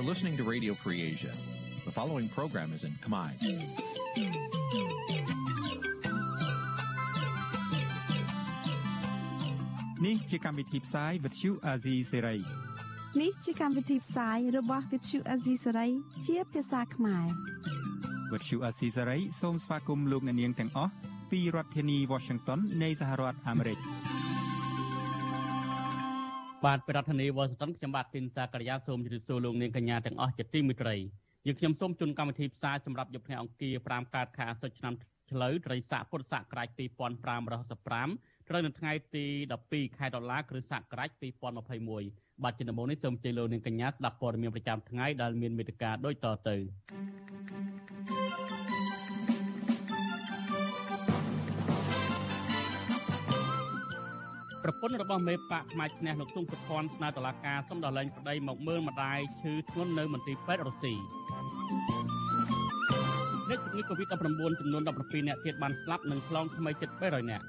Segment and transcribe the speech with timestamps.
[0.00, 1.32] You're listening to Radio Free Asia.
[1.84, 3.30] The following program is in Khmer.
[10.02, 12.40] Nǐ chi càm bi tiệp xáy vệt chiu a zì sê ray
[13.20, 15.90] នេះជាកម្មវិធីផ្សាយរបស់ Vithu Azisari
[16.26, 17.26] ជាភាសាខ្មែរ
[18.32, 20.92] វត្តឈូអាស៊ីសេរីសូមស្វាគមន៍លោកអ្នកនាងទាំងអស់
[21.30, 23.78] ពីរដ្ឋធានី Washington នៃសហរដ្ឋអាមេរិក
[26.65, 30.95] បាទប្រធានាធិបតីវ៉ាស៊ីនតោនខ្ញុំបាទទីនសាករិយាសូមជម្រាបសួរលោកនាងកញ្ញាទាំងអស់ជាទីមេត្រី
[31.45, 34.93] យើងខ្ញុំសូមជូនកម្មវិធីផ្សាយសម្រាប់យប់ថ្ងៃអង្គារ5កើតខែអាសត់ឆ្នាំ
[35.31, 39.25] ឆ្លូវត្រីស័កពុទ្ធសករាជ2565ត្រូវនៅថ្ងៃទី
[39.61, 41.09] 12ខែដុល្លារគ្រិស្តសករាជ
[41.75, 46.55] 2021បាទជាដំបូងនេះសូមអញ្ជើញលោកនាងកញ្ញាស្ដាប់ព័ត៌មានប្រចាំថ្ងៃដែលមានមេត្តាដូចតទៅ
[54.63, 60.93] ប្រពន្ធរបស់មេបាក់ផ្នែកឈ្នះលោកស៊ុងសុភ័ណ្ឌស្នើតុលាការសុំដល់លែងប្តីមកមើលម្ដាយឈឺធ្ងន់នៅមន្ទីរពេទ្យរុស្ស៊ី
[63.49, 67.41] អ្នកជំងឺ Covid-19 ចំនួន17អ្នកទៀតបានស្លាប់និងឆ្លងថ្មីជិត300អ្នក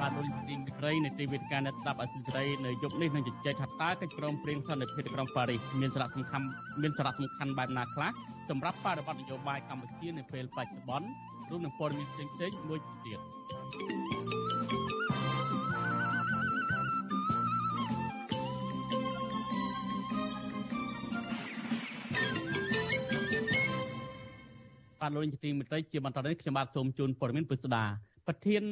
[0.00, 6.46] បាទលោកទីវិត្រីនៃទីវេទិកាអ្នកស្ដាប់អសិរ័យនៅយប់នេះនឹងជជែកថាតើកិច្ចព្រមព្រៀងសន្តិភាពក្រុងប៉ារីសមានសារៈសំខាន់
[6.82, 8.10] មានសារៈសំខាន់បែបណាខ្លះ
[8.50, 11.08] សម្រាប់បរិបទនយោបាយកម្ពុជានៅពេលបច្ចុប្បន្ន
[11.50, 13.20] រួមនឹងព័ត៌មានផ្សេងៗមួយទៀត
[25.00, 27.84] បាទលោកទីមិត្តជាបន្តនេះខ្ញុំបាទសូមជូនព័ត៌មានពិស្ដា
[28.26, 28.62] ប្រធាន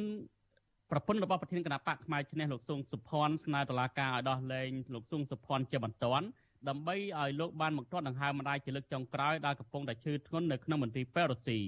[0.91, 6.25] ប្រពន្ធរបស់ប្រធានគណៈបកផ្នែកឈ្នះលោកស៊ុងសុភ័ណ្ឌស្នើតុលាការឲ្យដោះលែងលោកស៊ុងសុភ័ណ្ឌជាបន្ទាន់
[6.69, 11.59] ដើម្បីឲ្យលោកបានមកទាត់ដង្ហើមម្ដាយជាលើកចុងក្រោយដែលកំពុងតែឈឺធ្ងន់នៅក្នុងមន្ទីរពេទ្យរុស្ស៊ី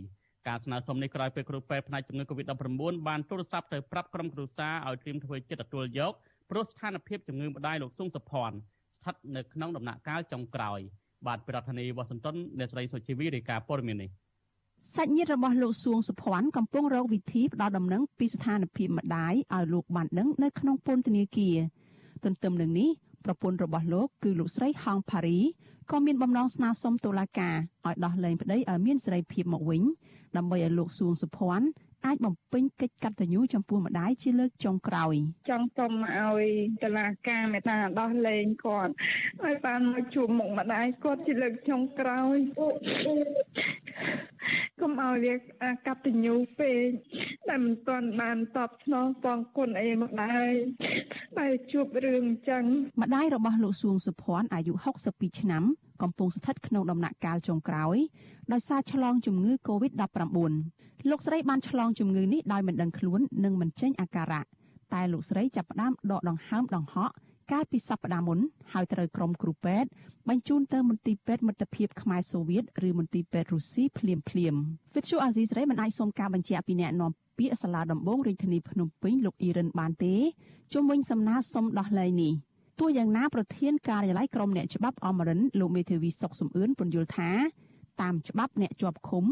[0.47, 6.13] ការស្នើសុំនេះក្រោយពេលគ្រូពេទ្យផ្នែកជំងឺ Covid-19 បានទូរស័ព្ទទៅប្រាប់ក្រុមគ្រួសារឲ្យត្រៀមធ្វើចិត្តទទួលយក
[6.49, 10.79] ព្រោះស្ថានភាពជំងឺម្ដាយលោកស៊ុងសុភ័ណ្ឌស្ថិតនៅក្នុងដំណាក់កាលចុងក្រោយ
[11.27, 14.09] បាទប្រធានាធិបតីវ៉ាស៊ីនតោនអ្នកស្រីសុជីវីរាយការណ៍ព័ត៌មាននេះ
[14.95, 21.57] សាច់ញាតិរបស់លោកសួងសុភ័ណ្ឌកំពុងរកវិធីផ្ដល់ដំណឹងពីស្ថានភាពម្ដាយឲ្យលោកបានដឹងនៅក្នុងពន្ធនាគារ
[22.23, 22.89] ទន្ទឹមនឹងនេះ
[23.25, 25.39] ប្រពន្ធរបស់លោកគឺលោកស្រីហងផារី
[25.91, 27.55] ក៏មានបំណងស្នើសុំតុលាការ
[27.85, 29.81] ឲ្យដោះលែងប្តីឲ្យមានសេរីភាពមកវិញ
[30.37, 31.67] ដើម្បីឲ្យលោកសួងសុភ័ណ្ឌ
[32.05, 35.15] អាចបំពេញកិច្ចកតញ្ញូចំពោះម្ដាយជាលើកចុងក្រោយ
[35.49, 36.43] ចង់សុំឲ្យ
[36.83, 38.91] តឡាការមេត្តាដោះលែងគាត់
[39.43, 42.37] ឲ្យបានមកជួបមុខម្ដាយគាត់ជាលើកចុងក្រោយ
[44.81, 45.35] កុំឲ្យវា
[45.87, 46.87] កតញ្ញូពេក
[47.49, 50.51] តែមិនទាន់បានតបស្នងបងគុណអីមកដែរ
[51.39, 52.63] តែជួបរឿងអញ្ចឹង
[53.01, 54.73] ម្ដាយរបស់លោកសួងសុភ័ណ្ឌអាយុ
[55.07, 55.63] 62ឆ្នាំ
[56.01, 57.97] កំពុងស្ថិតក្នុងដំណាក់កាលចុងក្រោយ
[58.53, 60.29] ដោយសារឆ្លងជំងឺ Covid-19
[61.09, 64.41] លោកស្រីបានឆ្លងជំងឺនេះដោយមិនដឹងខ្លួននិងមិនចេញអាការៈ
[64.93, 67.13] តែលោកស្រីចាប់ផ្ដើមដកដង្ហើមដង្ហក់
[67.51, 68.39] កាលពីសប្តាហ៍មុន
[68.73, 69.89] ហើយត្រូវក្រុមគ្រូពេទ្យ
[70.29, 74.55] បញ្ជូនទៅមន្ទីរពេទ្យមិត្តភាពខ្មែរសូវៀតឬមន្ទីរពេទ្យរុស្ស៊ីភ្លាមភ្លាម
[74.95, 80.15] វិទ្យុអាស៊ីសេរីមិនអាចសុំការបញ្ជាក់ពីអ្នកនាំពាក្យសាលាដំបងរាជធានីភ្នំពេញលោកអ៊ីរ៉ានបានទេ
[80.73, 82.33] ជុំវិញសំណើសុំដោះលែងនេះ
[82.81, 87.29] ទោះយ៉ាងណាប្រធានការិយាល័យក្រមអ្នកច្បាប់អមរិនលោកមេធាវីសុកសំអឿនពន្យល់ថា
[88.01, 89.25] តាមច្បាប់អ្នកជាប់ឃុំ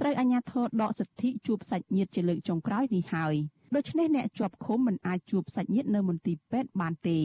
[0.00, 3.34] ត្រូវអាជ្ញាធរដកសិទ្ធិជួបសាច់ញាតិជាលើកចុងក្រោយនេះហើយ
[3.74, 7.18] ដូច្នេះអ្នកជាប់ឃុំមិនអាចជួបសាច់ញាតិនៅមន្ទីរពេទ្យបានទេ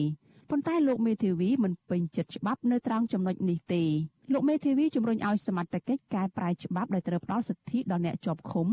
[0.50, 3.82] ប៉ុន្តែលោកមេធាវីមិនពេញចិត្តច្បាប់នៅត្រង់ចំណុចនេះទេ
[4.32, 8.68] លោកមេធាវីជំរុញឲ្យសមត្ថកិច្ចកែប្រែច្បាប់ដែលត្រូវផ្ដល់សិទ្ធិដល់អ្នកជាប់ឃុំ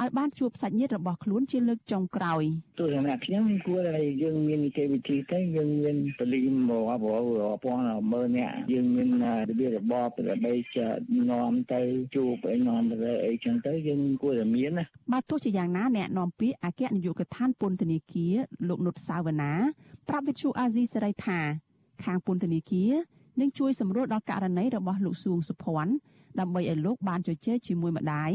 [0.00, 2.42] ឲ្យបានជួបសាច់ញាតិរបស់ខ្លួនជាលើកចុងក្រោយ
[2.78, 7.82] ទោះយ៉ាងណាខ្ញុំគួរតែយើងមាននីតិវិធីទៅយើងមានបលីមកអបអរពាន់
[8.12, 9.08] មើលអ្នកយើងមាន
[9.48, 10.86] របៀបរបបដើម្បីจะ
[11.30, 11.80] នាំទៅ
[12.14, 18.34] ជួបឲ្យនាំទៅអីចឹងទៅយើងគួរតែមានណាបាទទោះជាយ៉ាងណាអ្នកនាំពាក្យអគ្គនាយកដ្ឋានពន្ធនាគារ
[18.68, 19.52] លោកនុតសាវណ្ណា
[20.08, 21.40] ប្រាប់វិទ្យុអាស៊ីសេរីថា
[22.04, 22.92] ខាងពន្ធនាគារ
[23.40, 25.94] នឹងជួយសម្រួលដល់ករណីរបស់លោកសួងសុភ័ណ្ឌ
[26.40, 28.32] ដើម្បីឲ្យលោកបានជជែកជាមួយម្ដាយ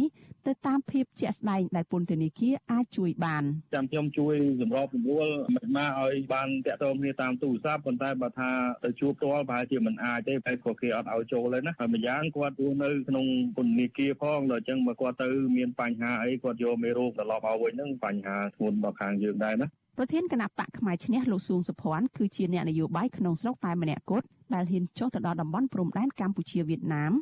[0.47, 3.43] ទៅតាមភាពជាក់ស្ដែងដែលពន្ធនាគារអាចជួយបាន
[3.75, 8.49] ចាំខ្ញុំជួយសម្របសម្រួលមិនមកឲ្យបានតាក់ទងគ្នាតាមទូរស័ព្ទប៉ុន្តែបើថា
[8.83, 13.25] ទៅជួបផ្ទាល់ប្រហែលជាមិនអាចទេតែក៏គេអត់ឲ្យចូលទេណាហើយម្យ៉ាងគាត់រស់នៅក្នុង
[13.57, 19.67] ពន្ធនាគារផងដល់អញ្ចឹងបើគាត់ទៅមានបញ្ហាអីគាត់យកមេរោគត្រឡប់មកវិញហ្នឹងបញ្ហាធ្ងន់ដល់ខាងយើងដែរណា
[19.97, 27.13] ប្រធានគណៈបកផ្នែកឈ្នះលោកសួងសុភ័ណ្ឌគឺជាអ្នកនយោបាយក្នុងស្រុកតែម្នាក់គត់ដែលហ៊ានចុះទៅដល់តំបន់ព្រំដែនកម្ពុជាវៀតណាម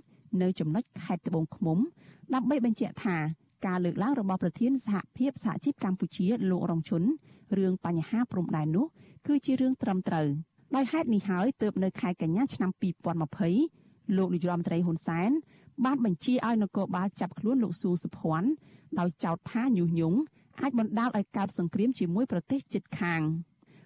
[0.42, 1.78] នៅចំណុចខេត្តត្បូងឃ្មុំ
[2.34, 3.18] ដើម្បីបញ្ជាក់ថា
[3.66, 7.04] ការលើកឡើងរបស់ប្រធានសហភាពសហជីពកម្ពុជាលោករងឈុន
[7.58, 8.86] រឿងបញ្ហាព្រំដែននោះ
[9.28, 10.28] គឺជារឿងត្រឹមត្រូវ
[10.76, 12.72] ដោយហេតុនេះហើយទើបនៅខែកញ្ញាឆ្នាំ
[13.44, 15.32] 2020លោកនាយរដ្ឋមន្ត្រីហ៊ុនសែន
[15.86, 18.50] បានបញ្ជាឲ្យនគរបាលចាប់ខ្លួនលោកស៊ូសុភ័ណ្ឌ
[19.00, 20.18] ដោយចោទថាញុះញង់
[20.62, 23.22] អាចបណ្ដាលឲ្យកើតសង្គ្រាមជាមួយប្រទេសជិតខាង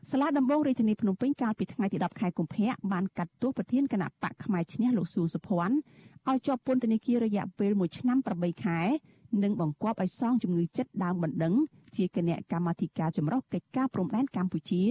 [0.09, 5.75] សាលាដំបងរាជធានីភ្នំពេញកាលពីថ្ងៃទី10ខែកុម្ភៈបានកាត់ទោសប្រធានគណៈបកផ្នែកឈ្នះលោកសួងសុភ័ណ្ឌ
[6.29, 8.79] ឲ្យជាប់ពន្ធនាគាររយៈពេល1ឆ្នាំ8ខែ
[9.43, 11.53] និងបង្គាប់ឲ្យសងជំងឺចិត្តដើមបណ្ដឹង
[11.95, 14.83] ជាគណៈកម្មាធិការចម្រុះកិច្ចការព្រំដែនកម្ពុជា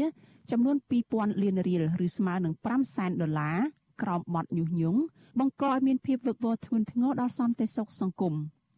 [0.50, 0.76] ចំនួន
[1.10, 3.58] 2000លានរៀលឬស្មើនឹង5សែនដុល្លារ
[4.02, 5.00] ក្រោមបទញុះញង់
[5.38, 8.34] បង្កឲ្យមានភាពវឹកវរធ្ងន់ធ្ងរដល់សន្តិសុខសង្គម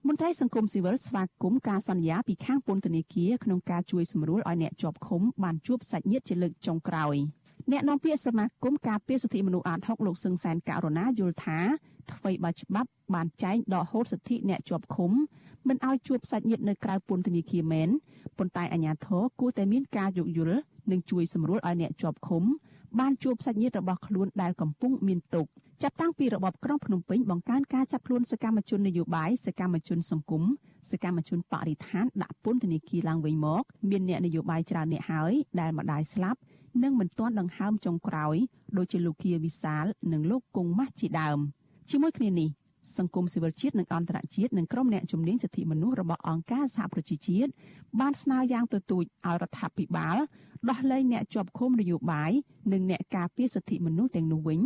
[0.09, 7.17] មន្ត្រីសង្គមស៊ីវិលស្វាគមន៍ការសន្យាពីខាងពន្ធនាគារក្នុងការជួយសម្រួលឲ្យអ្នកជាប់ឃុំបានជួបសាច់ញាតិជាលើកចុងក្រោយ
[7.71, 11.59] អ្នកនាំពាក្យសមាគមការពារសិទ្ធិមនុស្សអាត6លោកសឹងសែនករណាយល់ថា
[12.13, 15.13] អ្វីបើច្បាប់បានចែងដកហូតសិទ្ធិអ្នកជាប់ឃុំ
[15.69, 17.89] មិនឲ្យជួបសាច់ញាតិនៅក្រៅពន្ធនាគារមែន
[18.39, 20.59] ប៉ុន្តែអាជ្ញាធរគួរតែមានការយោគយល់
[20.91, 22.43] និងជួយសម្រួលឲ្យអ្នកជាប់ឃុំ
[22.99, 25.51] បានជួបសាច់ញាតិរបស់ខ្លួនដែលកំពុងមានទុក្ខ
[25.83, 30.43] ចាប់តាំងពីរបបក្រុងភ្នំពេញបង្កើនការចាប់ខ្លួនសកម្មជននយោបាយសកម្មជនសង្គម
[30.91, 36.41] សកម្មជនបរិស្ថានដាក់ពន្ធនាគារឡើងវិញមកមានអ្នកនយោបាយច្រើនអ្នកហើយដែលម្ដាយស្លាប់
[36.83, 38.37] និងមិនទាន់ដង្ហើមចុងក្រោយ
[38.77, 41.39] ដូចជាលោកគៀវិសាល និងលោកគង់ម៉ាស់ជាដើម
[41.91, 42.51] ជាមួយគ្នានេះ
[42.99, 47.51] សង្គមស៊ីវិលជាតិនិងអន្តរជាតិនិងក្រុមអ្នកជំនាញសិទ្ធិមនុស្សរបស់អង្គការសហប្រជាជាតិ
[48.01, 50.17] បានស្នើយ៉ាងទទូចឲ្យរដ្ឋាភិបាល
[50.71, 52.33] ដោះលែងអ្នកជាប់ឃុំនយោបាយ
[52.73, 54.61] និងអ្នកការពារសិទ្ធិមនុស្សទាំងនោះវិញ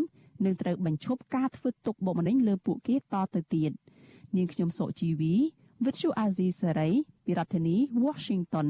[0.45, 3.01] នឹងត្រូវបញ្ឈប់ការធ្វើទុកបុកម្នេញលើពួកគេត
[3.35, 3.73] ទៅទៀត
[4.37, 5.35] នាងខ្ញុំសុជីវី
[5.85, 6.91] វិទ្យុអាស៊ីសេរី
[7.25, 8.69] ពីរដ្ឋធានី Washington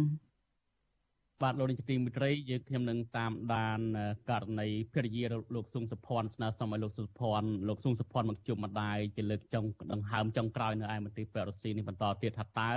[1.42, 3.80] បាទលោកនាយកទីមេត្រីយើងខ្ញុំនឹងតាមដាន
[4.30, 5.24] ករណីភរិយា
[5.54, 12.72] លោកស៊ុងសុភ័ណ្ឌស្នើសុំឲ្យលោកសុភ័ណ្ឌលោកស៊ុងសុភ័ណ្ឌមកជួបម្ដាយជាលើកចុងដង្ហើមចុងក្រោយនៅឯមន្ទីរពេទ្យរុស្ស៊ីនេះបន្តទៀតថាតើ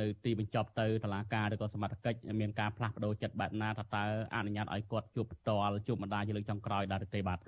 [0.00, 4.04] នៅទីបញ្ចប់ទៅតុលាការឬក៏សមត្ថកិច្ចមានការផ្លាស់ប្ដូរចិត្តបែបណាថាតើ
[4.34, 7.38] អនុញ្ញាតឲ្យគាត់ជួបផ្ទាល់ជួបម្ដាយជាលើកចុងក្រោយដែរទេបាទ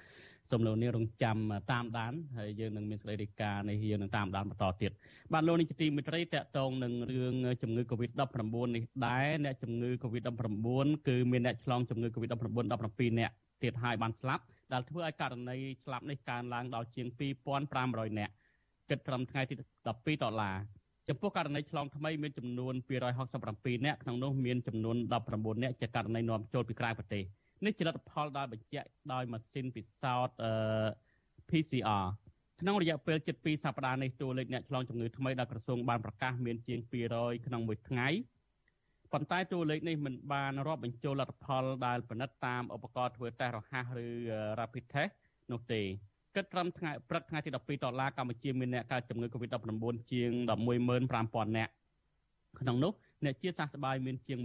[0.52, 1.36] សូមលោកនាងរងចាំ
[1.72, 4.92] តាមដានហើយយើងនឹងមានសេចក្តីរាយការណ៍នេះយើងនឹងតាមដានបន្តទៀត
[5.32, 13.30] បាទលោកនេះជាទីមេត្រីតកតងនឹងរឿងជំងឺ Covid-19 នេះដែរអ្នកជំងឺ Covid-19 គឺមានអ្នកឆ្លងជំងឺ Covid-19 17អ្នក
[13.62, 17.06] ទៀតហើយបានស្លាប់ដែលធ្វើឲ្យករណីស្លាប់នេះកើនឡើងដល់ជាង
[17.62, 18.30] 2500អ្នក
[18.90, 19.54] គិតត្រឹមថ្ងៃទី
[19.86, 20.56] 12ដុល្លារ
[21.08, 24.96] ចំពោះករណីឆ្លងថ្មីមានចំនួន267អ្នកក្នុងនោះមានចំនួន
[25.30, 27.24] 19អ្នកជាករណីនាំចូលពីក្រៅប្រទេស
[27.64, 30.36] នេះជាលទ្ធផលដែលបញ្ជាក់ដោយម៉ាស៊ីនពិសោធន៍
[31.50, 32.04] PCR
[32.60, 36.80] ក្នុងរយៈពេល7សប្តាហ៍នេះតួលេខអ្នកឆ្លងជំងឺថ្មីដែលក្រសួងបានប្រកាសមានជាង
[37.12, 38.08] 200ក្នុងមួយថ្ងៃ
[39.12, 44.06] ប៉ុន្តែតួលេខនេះមិនបានរាប់បញ្ចូលលទ្ធផលដែលពិនិត្យតាមឧបករណ៍ធ្វើតេស្តរហ័សឬ
[44.58, 45.12] Rapid Test
[45.52, 45.80] នោះទេ
[46.34, 50.30] គិតត្រឹមថ្ងៃព្រឹកថ្ងៃទី12ដុល្លារកម្ពុជាមានអ្នកកើតជំងឺ Covid-19 ជាង
[50.90, 51.72] 115,000នាក់
[52.60, 52.92] ក្នុងនោះ
[53.24, 54.38] អ្នកជាសះស្បើយមានជាង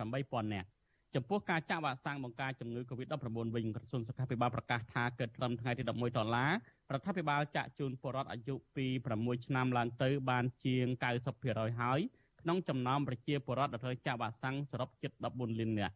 [0.00, 0.68] 180,000នាក់
[1.14, 6.50] ចំពោះការចាក់វ៉ាក់សាំងបង្ការជំងឺ Covid-19 វិញក្រសួងសុខាភិបាលប្រកាសថាគិតត្រឹមថ្ងៃទី11ដុល្លារ
[6.92, 8.86] រដ្ឋាភិបាលចាក់ជូនពលរដ្ឋអាយុពី
[9.16, 10.86] 6ឆ្នាំឡើងទៅបានជាង
[11.34, 12.00] 90%ហើយ
[12.40, 15.94] ក្នុងចំណោមប្រជាពលរដ្ឋដែលត្រូវចាក់វ៉ាក់សាំងសរុបជិត14លាននាក់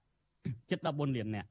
[0.71, 1.49] ជិត14លាននាក់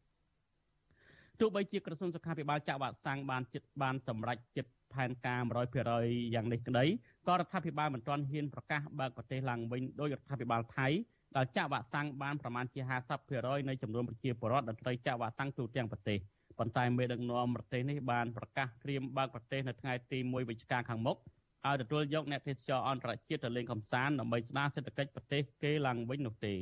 [1.40, 5.42] ទោះបីជាក្រសួងសុខាភិបាលចាក់វ៉ាក់សាំងបានជិតបានសម្រេចចិត្តផែនការ
[5.88, 6.86] 100%យ៉ាងនេះក្តី
[7.28, 10.88] ក៏រដ្ឋាភិបាលមិនទាន់ហ៊ានប្រកាសបើកប្រទេសឡើងវិញដោយរដ្ឋាភិបាលថៃ
[11.36, 12.82] ដែលចាក់វ៉ាក់សាំងបានប្រមាណជា
[13.26, 16.18] 50%នៃចំនួនប្រជាពលរដ្ឋដែលត្រូវចាក់វ៉ាក់សាំងទូទាំងប្រទេស
[16.58, 21.18] ប៉ុន្តែមេដឹកនាំប្រទេសនេះបានប្រកាសត្រៀមបើកប្រទេសនៅថ្ងៃទី1វិច្ឆិកាខាងមុខ
[21.68, 26.54] ឲ្យទទួលយកអ្នកទេសចរអន្តរជាតិទៅលេងកម្សាន្តដើម្បីស្ដារសេដ្ឋកិច្ចប្រទេសគេឡើងវិញនោះទេ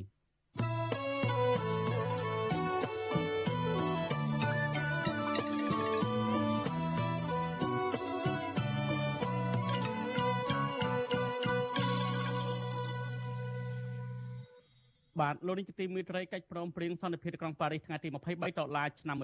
[15.22, 19.18] បាទលោកនាយកទីមេត្រីកិច្ចព្រមព្រៀងសន្តិភាពក្រុងប៉ារីសថ្ងៃទី23ដុល្លារឆ្នាំ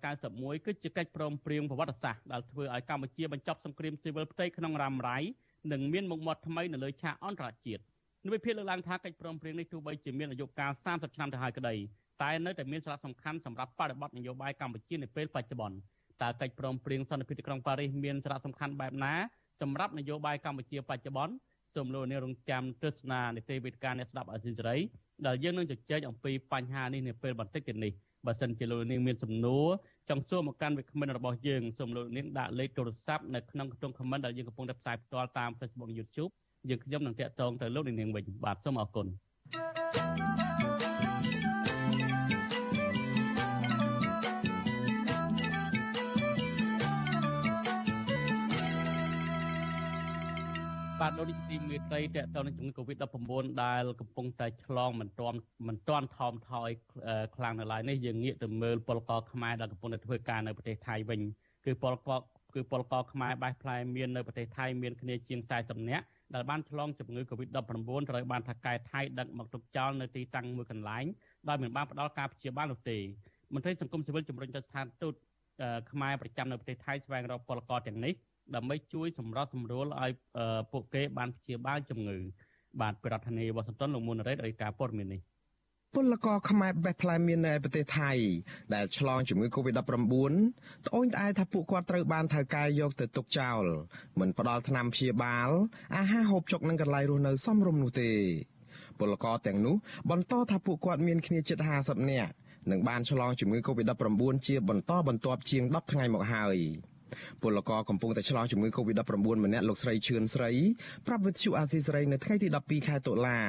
[0.00, 5.18] 1991គឺជាកិច្ចព្រមព្រៀងប្រវត្តិសាស្ត្រដែលធ្វើឲ្យកម្ពុជាបញ្ចប់សង្គ្រាមស៊ីវិលផ្ទៃក្នុងរ៉ាំរ៉ៃ
[5.72, 7.82] និងមានមុខមាត់ថ្មីនៅលើឆាកអន្តរជាតិ
[8.24, 11.74] និវិភាគលើកឡើងថាកិច្ចព្រមព្រៀងនេះទោះបីជាមានអាយុកាល30ឆ្នាំទៅហើយក្តី
[12.22, 15.76] តែនៅតែមានសារៈសំខាន់សម្រាប់បរិបទនយោបាយកម្ពុជានៅពេលបច្ចុប្បន្ន
[16.22, 19.14] តើកិច្ចព្រមព្រៀងសន្តិភាពក្រុងប៉ារីសមានសារៈសំខាន់បែបណា
[19.62, 21.34] សម្រាប់នយោបាយកម្ពុជាបច្ចុប្បន្ន
[21.78, 24.80] សូមលោកនាងរងចាំទស្សនានីតិវិទ្យាអ្នកស្ដាប់អសិរ័យ
[25.26, 27.92] ដែលយើងនឹងជជែកអំពីបញ្ហានេះនាពេលបន្តិចទៀតនេះ
[28.26, 29.66] បើសិនជាលោកនាងមានសំណួរ
[30.08, 36.30] ចង់សួរមកកាន់វិក្កាមរបស់យើងសូមលោកនាងដាក់លេខទូរស័ព្ទនៅក្នុងខ្ទង់ comment ដែលយើងកំពុងតែផ្សាយផ្ទាល់តាម Facebook YouTube
[36.68, 39.06] យើងខ្ញុំនឹងតាក់ទងទៅលោកនាងវិញបាទសូមអរគុណ
[39.52, 40.27] thank you
[51.02, 55.38] បាទលោកនាយកទីមេត្រីតើតើនឹងជំងឺ Covid-19 ដែលកំពុងតែឆ្លងមិនទាន់
[55.68, 56.70] មិនទាន់ថមថយ
[57.36, 61.20] ខ្លាំងនៅឡើយនេះយើងងាកទៅមើលពលករខ្មែរដែលកំពុងតែធ្វើការនៅប្រទេសថៃវិញ
[61.64, 62.18] គឺពលករ
[62.54, 71.04] គឺពលករខ្មែរបេះផ្លែមាននៅប្រទេសថៃមានគ្នាជាង40នាក់ដែលបានឆ្លងជំងឺ Covid-19 ត្រូវបានថៅកែថៃដឹកមកទុកចោលនៅទីតាំងមួយកន្លែង
[71.48, 72.98] ដោយមិនបានផ្ដល់ការព្យាបាលនោះទេ
[73.54, 75.14] មន្ត្រីសង្គមស៊ីវិលជំរុញទៅស្ថានទូត
[75.90, 78.12] ខ្មែរប្រចាំនៅប្រទេសថៃស្វែងរកពលករទាំងនេះ
[78.56, 80.12] ដើម្បីជួយសម្របសម្រួលឲ្យ
[80.72, 82.18] ពួកគេបានព្យាបាលជំងឺ
[82.80, 85.20] បាទប្រធានាធិបតីវ៉ាស៊ីនតោនលោកមុនរ៉េតរាយការណ៍ព័ត៌មាននេះ
[85.94, 88.12] ពលករខ្មែរបេះផ្លែមៀននៅប្រទេសថៃ
[88.74, 89.80] ដែលឆ្លងជំងឺ Covid-19
[90.86, 93.64] ត្អូញត្អែថាពួកគាត់ត្រូវបានថៅកែយកទៅទុកចោល
[94.20, 95.50] មិនផ្ដល់ថ្នាំព្យាបាល
[95.96, 98.10] អាហារហូបចុកនិងកន្លែងរស់នៅសមរម្យនោះទេ
[98.98, 99.76] ពលករទាំងនោះ
[100.10, 102.32] បន្តថាពួកគាត់មានគ្នាជិត50នាក់
[102.70, 106.58] និងបានឆ្លងជំងឺ Covid-19 ជាបន្តបន្ទាប់ជាង10ថ្ងៃមកហើយ
[107.42, 110.50] ពលករកំពុងតែឆ្លងជំងឺ Covid-19 ម្នាក់លោកស្រីឈឿនស្រី
[111.06, 113.40] ប្រាប់វិទ្យុអាស៊ីសេរីនៅថ្ងៃទី12ខែតុលា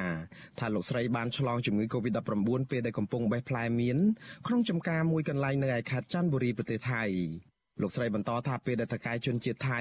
[0.58, 3.98] ថាលោកស្រីបានឆ្លងជំងឺ Covid-19 ពេលដែលកំពុងបេះផ្លែមៀន
[4.46, 7.04] ក្នុងចំការមួយកន្លែងនៅឯខេត្តច័ន្ទបុរីប្រទេសថៃ
[7.82, 9.80] លោកស្រីបន្តថាពេលដែលថៅកែជនជាតិថៃ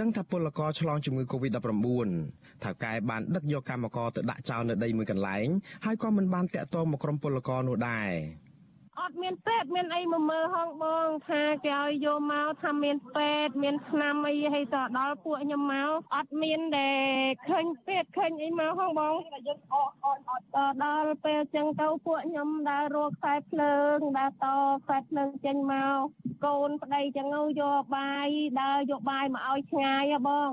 [0.00, 2.08] ដឹងថាពលករឆ្លងជំងឺ Covid-19
[2.64, 5.46] ថៅកែបានដឹកយកកម្មករទៅដាក់ចោលនៅដីមួយកន្លែង
[5.84, 8.12] ហើយក៏មិនបានតាក់ទងមកក្រុមពលករនោះដែរ
[9.00, 19.14] អត់មានពេទ្យមានអីមកមើលហងបងថាគេឲ្យយកមកថាមានពេទ្យមានថ្នាំអីឲ្យទៅដល់ពួកខ្ញុំមកអត់មានដែលឃើញពេទ្យឃើញអីមកហងបង
[19.48, 24.46] យើងអត់អត់អត់ដល់ពេលចឹងទៅពួកខ្ញុំដើររកខ្សែភ្លើងដើរត
[24.84, 26.00] ខ្សែភ្លើងចេញមក
[26.44, 27.26] កូនប្តីចឹង
[27.60, 28.28] យកបាយ
[28.60, 30.50] ដើរយកបាយមកឲ្យឆ្ងាយហ៎បង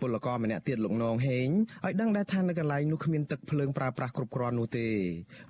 [0.00, 1.48] ពលករម្នាក់ទៀតលោកនងហេង
[1.84, 4.88] ឲ្យដឹងដែរថានៅកន្លែងនោះគ្មានទឹកភ្លើងប្រើប្រាស់គ្រប់គ្រាន់នោះទេ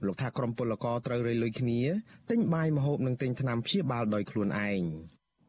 [0.06, 1.80] លោកថាក្រុមពលករត្រូវរៃលុយគ្នា
[2.30, 4.82] ទិញបាយម្ហូបនិងទិញថ្នាំព្យាបាលដោយខ្លួនឯង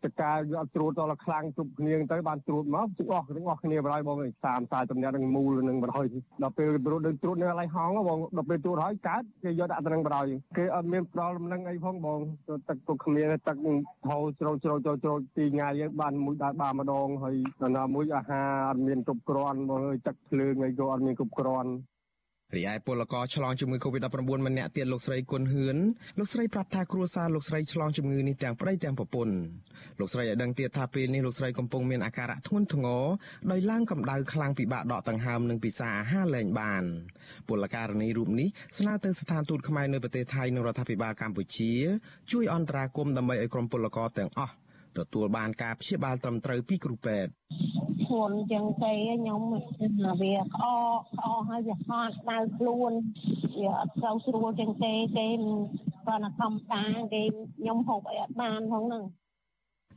[0.06, 6.08] តកាយកត្រួតដល់ខ្លាំងជប់គ្នាទៅបានត្រួតមកទុកអស់ទាំងអស់គ្នាបរហើយបង30 40តំណាក់នឹងមូលនឹងបរហើយ
[6.44, 12.20] ដល់ពេលត្រួតនឹងត្រួតនៅកន្លែងហងបងដល់ពេលត្រួតហើយកើតគេយកដាក់ទៅនឹងបរហើយគេអត់មានផ្ដល់លំនឹងអីផងបង
[12.70, 13.58] ទឹកទុកគ្នាទឹក
[14.10, 21.72] ហូរជ្រោជ្រោចូលជ្រោពីថ្ងៃយើងបានមួយដើរបានម្ដងហើយដល់ណាមួយអាហារអត់មានគ្រប់គ្រាន់បងអើយទឹកភ្លើងអីក៏អត់មានគ្រប់គ្រាន់
[22.56, 24.18] រីឯពលករឆ្លងជំងឺ Covid-19
[24.48, 25.78] ម្នាក់ទៀតលោកស្រីគុណហឿន
[26.20, 29.36] លោកស្រីប្រាប់ថាគ្រួសារលោកស្រីឆ្លងជំងឺនេះទាំងប្តីទាំងប្រពន្ធ
[30.00, 33.04] លោកស្រីឲ្យដឹងទៀតថាពេលនេះលោកស្រីកំពុងមានអាការៈធ្ងន់ធ្ងរ
[33.52, 36.84] ដោយឡើងកម្ដៅខ្លាំងពិបាកដកដង្ហើមនិងពិសាអាហារលែងបាន
[37.48, 41.72] ពលករនីរូបនេះស្នើទៅស្ថានទូតខ្មែរនៅប្រទេសថៃនិងរដ្ឋាភិបាលកម្ពុជា
[42.32, 44.54] ជួយអន្តរាគមន៍ដើម្បីឲ្យក្រុមពលករទាំងអស់
[44.98, 47.32] ទទួលបានការព្យាបាលត្រឹមត្រូវពីគ្រូពេទ្យ
[48.06, 49.42] ធ្ងន់ជាងគេខ្ញុំ
[50.22, 50.64] វាក្អ
[50.96, 52.92] កក្អកហើយវាហត់ដៅខ្លួន
[53.60, 55.28] វាអត់សូវស្រួលជាងគេគេ
[56.06, 56.84] គាត់ធម្មតា
[57.14, 57.22] គេ
[57.58, 59.04] ខ្ញុំហូបអីអត់បានផងហ្នឹង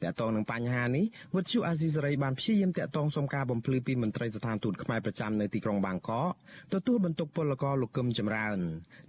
[0.02, 1.04] តកតងនឹងបញ្ហានេះ
[1.36, 6.32] វិទ្យុអាស៊ីសេរីបានព្យាយាមតកតងសុំការបំភ្លឺពីមន្ត្រីស្ថានទូតខ្មែរប្រចាំនៅទីក្រុងបាងកក
[6.74, 8.58] ទទួលបន្ទុកពលករលោកកឹមចម្រើន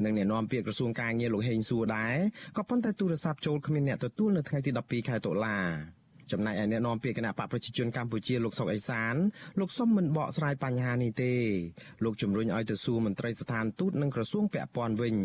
[0.04, 2.15] និងអ្នកនាំពាក្យក្រសួងការងារលោកហេងសួរដែរ
[2.58, 5.58] ក៏ប៉ុន្តែទូរស័ព្ទចូលគ្មានអ្នកទទួលនៅថ្ងៃទី12ខែតុលា
[6.32, 9.15] ចំណែកឯអ្នកនាំពាក្យគណៈបកប្រជាជនកម្ពុជាលោកសុកអេសាន
[9.60, 11.34] លោកសុំមិនបកស្រាយបញ្ហានេះទេ
[12.03, 15.15] លោកជំរុញឲ្យទៅសួរមន្ត្រីស្ថានទូតនិងក្រសួងពាក់ព័ន្ធវិញ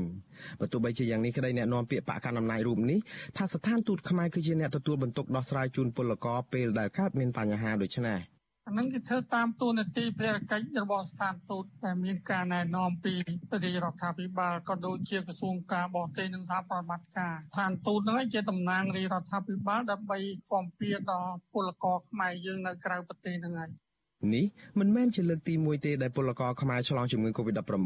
[0.61, 2.99] បើទោះបីជាយ៉ាងនេះក្តីអ្នកនាំពាក្យបកកណ្ដាលអំណាចរូបនេះ
[3.37, 8.30] ថាស្ថានទូតខ្មែរគឺជាអ្នកទទួលបន្ទុកដោះស្រាយជូនពលករពេលដែលកើតមានបញ្ហាដូចនេះ
[8.67, 13.13] អានឹងគេធ្វើតាមទូនាទីភារកិច្ចរបស់ស្ថានទូតដែលមានការណែនាំពី
[13.65, 20.19] រាជរដ្ឋាភិបាលក៏ដូចជាក្រសួងការបរទេសនិងសហប្រតិបត្តិការស្ថានទូតនឹងជាតំណាងរាជរដ្ឋាភិបាលដើម្បី
[20.51, 23.71] គាំពៀដល់ពលករខ្មែរយើងនៅក្រៅប្រទេសនឹងហើយ
[24.35, 24.45] នេះ
[24.81, 27.79] មិនមែនជាលើកទី1ទេដែលពលករខ្មែរឆ្លងជំងឺ Covid-19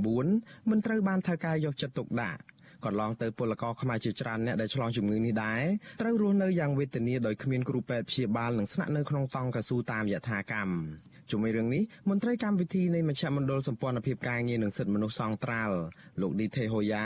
[0.70, 2.40] មិនត្រូវបានថៅកែយកចិត្តទុកដាក់
[2.86, 5.62] កន្លងទៅពលករខ្មែរជាច្រើនអ្នកដែលឆ្លងជំងឺនេះដែរ
[6.00, 10.74] ត្រូវរស់នៅយ៉ាងវេទនាដោយគ្មានគ្រូពេទ្យព្យាបាលនិងស្នាក់នៅក្នុងតង់កស៊ូតាមយថាកម្ម
[11.30, 15.76] ជាមួយរឿងនេះមន្ត្រីកម្មវិធីនៃមជ្ឈមណ្ឌលសម្ព័ន្ធភាពការងារនិងសិទ្ធិមនុស្សសង្ត្រាល់
[16.20, 17.04] លោកឌីថេហូយ៉ា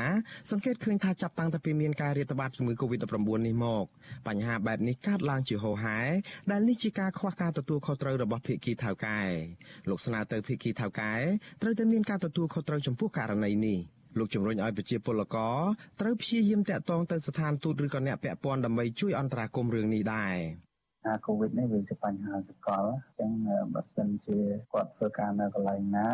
[0.50, 3.84] សង្កេតឃើញថាចាប់តាំងពីមានការរាតត្បាតជំងឺ Covid-19 នេះមក
[4.28, 5.98] បញ្ហាបែបនេះកើតឡើងជាហូរហែ
[6.50, 9.20] ដែលនេះជាការខ្វះការទទួលខុសត្រូវរបស់ភាគីថៅកែ
[9.88, 11.14] លោកស្នើទៅភាគីថៅកែ
[11.62, 13.78] ត្រូវតែមានការទទួលខុសត្រូវចំពោះករណីនេះ។
[14.18, 15.56] លោកជំរុញឲ្យប្រជាពលករ
[16.00, 20.36] ត្រូវព្យាយាមតាក់ទងទៅស្ថានទូតឬក៏អ្នកពាក់ព័ន្ធដើម្បីជួយអន្តរាគមន៍រឿងនេះដែរ
[21.06, 22.84] អាកូវីដនេះវាជាបញ្ហាសកល
[23.20, 24.38] អញ្ចឹងបើសិនជា
[24.72, 26.10] គាត់ធ្វើការនៅកន្លែងណា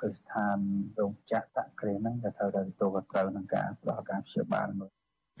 [0.00, 0.56] គឺស្ថាន
[0.98, 4.90] រោងចក្រតាក់គ្រាហ្នឹងក៏ត្រូវតែទទួលខុសត្រូវនឹងការផ្ដល់ការព្យាបាលមើល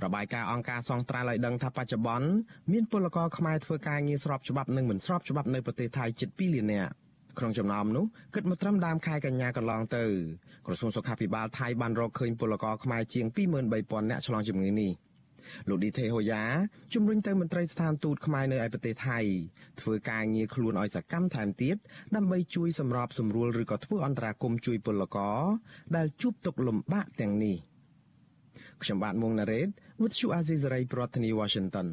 [0.04, 2.28] របាយការណ៍អង្គការសង្ត្រាល់ឲ្យដឹងថាបច្ចុប្បន្ន
[2.72, 6.92] មានពលករខ្មែរធ្វើការងារស្របច្បាប់និងមិនស្របច្បាប់នៅប្រទេសថៃជិត2លាននាក់
[7.38, 10.04] ក្នុងចំណោមនោះគិតមកត្រឹមដើមខែកញ្ញាកន្លងទៅ
[10.66, 13.26] ក្រសួងសុខាភិបាលថៃបានរកឃើញពលករខ្មែរជាង
[13.68, 14.92] 23000នាក់ឆ្លងជំងឺនេះ
[15.68, 16.42] លោកឌីថេហូយ៉ា
[16.94, 19.18] ជំរុញទៅមន្ត្រីស្ថានទូតខ្មែរនៅឯប្រទេសថៃ
[19.80, 21.76] ធ្វើការងារខ្លួនឲ្យសកម្មថែមទៀត
[22.16, 25.40] ដើម្បីជួយសម្របសម្រួលឬក៏ធ្វើអន្តរាគមន៍ជួយពលករ
[25.96, 27.56] ដែលជួបទុក្ខលំបាកទាំងនេះ
[28.82, 29.68] ខ្ញុំបាទមុងណារ៉េត
[30.00, 31.88] With you Azizi Saray ប្រធានាទី Washington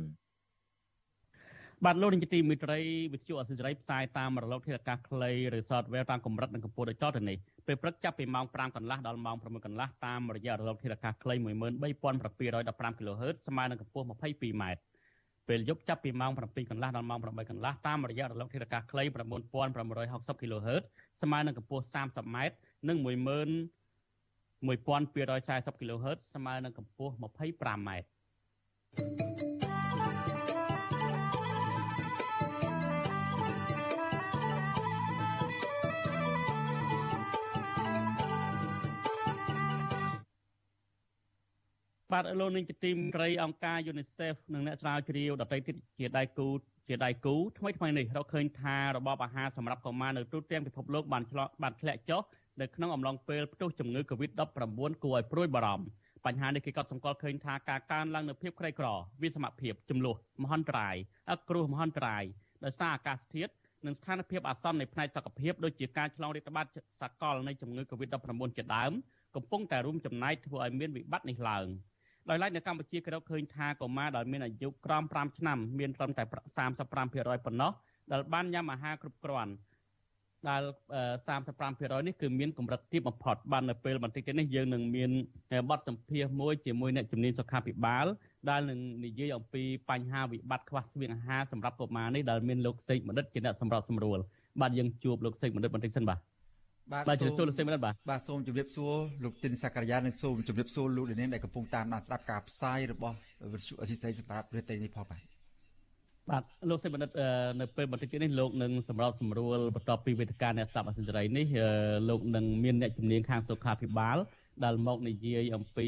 [1.87, 2.79] បាទលោកនាយកទីមេត្រី
[3.13, 7.37] វិទ្យុអសិរ័យផ្សាយតាមរលកធាតុអាកាសខ្លីឬ Software តាមកម្រិតនិងកម្ពស់ដូចតទៅនេះ
[7.67, 14.63] ពេលព្រឹកចាប់ពីម៉ោង5កន្លះដល់ម៉ោង6កន្លះតាមរយៈរលកធាតុអាកាសខ្លី13715 kHz ស្មើនឹងកម្ពស់ 22m
[15.47, 19.03] ពេលយប់ចាប់ពីម៉ោង7កន្លះដល់ម៉ោង8កន្លះតាមរយៈរលកធាតុអាកាសខ្លី
[19.73, 20.83] 9560 kHz
[21.21, 22.37] ស្មើនឹងកម្ពស់ 30m
[22.87, 23.07] និង11240
[25.13, 25.49] kHz
[26.35, 27.89] ស្មើនឹងកម្ពស់ 25m
[42.13, 46.47] បាទលោកនាងជាទីមត្រីអង្គការ UNICEF និងអ្នកស្រាវជ្រាវដទៃទៀតជាដៃគូ
[46.87, 52.21] ជាដៃគូថ្មីថ្មីនេះរកឃើញថារបបអាហារសម្រាប់កុមារនៅទូទាំងពិភពលោកបានឆ្លងបានធ្លាក់ចុះ
[52.61, 55.85] នៅក្នុងអំឡុងពេលផ្ទុះជំងឺ Covid-19 គួរឲ្យព្រួយបារម្ភ
[56.25, 58.87] បញ្ហានេះគេក៏សម្គាល់ឃើញថាការកើនឡើងនៅភាពក្រីក្រ
[59.21, 60.95] វាសមភាពចំនួនមហន្តរាយ
[61.49, 62.23] គ្រោះមហន្តរាយ
[62.65, 63.53] ដោយសារអាកាសធាតុ
[63.85, 66.65] និងស្ថានភាពអាសន្ននៃផ្នែកសុខភាពដូចជាការឆ្លងរាតត្បាត
[67.01, 68.91] សកលនៃជំងឺ Covid-19 ជាដើម
[69.35, 71.67] កំពុងតែរួមចំណែកធ្វើឲ្យមានវិបត្តិនេះឡើង។
[72.29, 76.23] ដោយឡែកនៅកម្ពុជាគេរកឃើញថាកុមារដែលមានអាយុក្រោម5ឆ្នាំមានត្រឹមតែ
[76.63, 76.83] 35%
[77.45, 77.71] ប៉ុណ្ណោះ
[78.11, 79.53] ដែលបានញ៉ាំអាហារគ្រប់គ្រាន់
[80.49, 80.61] ដែល
[81.33, 85.11] 35%នេះគឺមានកម្រិតទាបបំផុតបាននៅពេលបន្តិចទៀតនេះយើងនឹងមាន
[85.69, 88.05] បទសម្ភាសន៍មួយជាមួយអ្នកជំនាញសុខាភិបាល
[88.49, 94.19] ដែលនឹងនិយាយអំពីបញ្ហាវិបត្តិខ្វះស្បៀងអាហារសម្រាប់កុមារនេះដែលមានលោកសេកបណ្ឌិតជាអ្នកសម្របសម្រួល
[94.61, 96.19] បាទយើងជួបលោកសេកបណ្ឌិតបន្តិចសិនបាទ
[96.91, 103.17] បាទបាទជំរាបសួរលោកសេមរិតបាទបាទសូមជម្រាបសួរលោកទីនសក្ករានិងសូមជម្រាបសួរលោកលានដែលកំពុងតាមដានស្ដាប់ការផ្សាយរបស់
[103.53, 105.21] វិទ្យុអសីស្រីសម្រាប់ប្រទេសនេះផងបាទ
[106.29, 107.09] បាទលោកសេមរិត
[107.59, 111.47] នៅពេលបន្តិចទៀតនេះលោកនឹងសម្របសម្រួលបន្ទាប់ពីវេទិកាអ្នកស្ដាប់អសីស្រីនេះ
[112.09, 114.17] លោកនឹងមានអ្នកជំនាញខាងសុខាភិបាល
[114.63, 115.87] ដែលមកនិយាយអំពី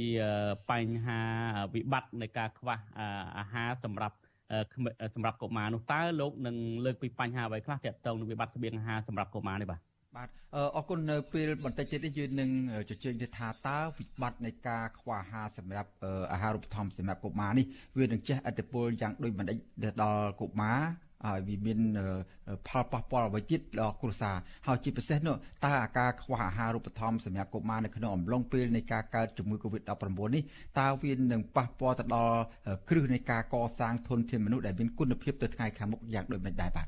[0.69, 1.19] បញ្ហា
[1.73, 2.77] វិបត្តិនៃការខ្វះ
[3.37, 4.15] អាហារសម្រាប់
[5.15, 10.29] សម្រាប់កុមារនោះតើលោកនឹងលើកពីបញ្ហាអ្វីខ្លះទាក់ទងនឹងវិបត្តិស្បៀងអាហារសម្រាប់កុមារនេះបាទ បាទ
[10.75, 12.49] អរគុណនៅពេលបន្តិចទៀតនេះយើងនឹង
[12.89, 15.89] ជជែកទៅថាតើវិបត្តិនៃការខ្វះអាហារសម្រាប់
[16.33, 17.65] អាហារូបត្ថម្ភសម្រាប់កុមារនេះ
[17.97, 19.57] វានឹងជះឥទ្ធិពលយ៉ាងដូចមិនដេច
[20.03, 20.79] ដល់កុមារ
[21.25, 21.79] ហើយវាមាន
[22.67, 24.35] ផលប៉ះពាល់អ្វីទៀតដល់គ្រួសារ
[24.67, 30.43] ហើយជាពិសេសនោះតើអាការខ្វះអាហារូបត្ថម្ភសម្រាប់កុមារនៅក្នុងអំឡុងពេលនៃការកើតជំងឺ Covid-19 នេះ
[30.79, 32.39] តើវានឹងប៉ះពាល់ទៅដល់
[32.89, 36.87] គ្រឹះនៃការកសាងធនធានមនុស្សដែលមានគុណភាពទៅថ្ងៃខាងមុខយ៉ាងដូចមិនដែរបាទ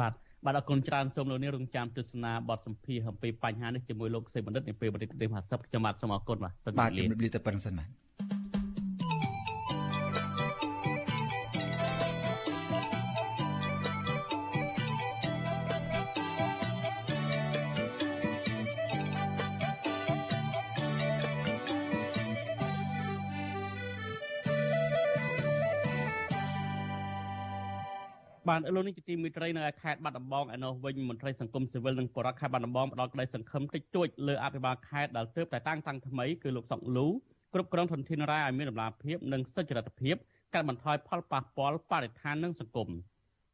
[0.00, 0.12] បាទ
[0.44, 7.88] បាទអរគុណច្រើនសូមលោកនាងរងចាំទស្សនាបទសម្ភាសអំពីបញ្ហានេះជាមួយលោកសេបណ្ឌិតនាពេលបន្តិចទេ50ខ្ញុំបាទសូមអរគុណបាទបាទជំរាបលាទៅប៉ុណ្្នឹងសិនបាទ
[28.52, 37.06] បាទលោកនេះជាទីមេត្រីនៅខេត្តបាត់ដំបងឯនោះវិញមន្ត្រីសង្គមស៊ីវិលនិងបរិវត្តខេត្តបាត់ដំបងផ្ដល់ក្តីសង្ឃឹមតិចតួចលើអភិបាលខេត្តដែលទើបតែតាំងតាំងថ្មីគឺលោកសុកលូ
[37.54, 40.16] គ្រប់គ្រងធនធានរ៉ែឲ្យមានតម្លាភាពនិងសុចរិតភាព
[40.54, 42.88] កាត់បន្ថយផលប៉ះពាល់បរិស្ថាននិងសង្គម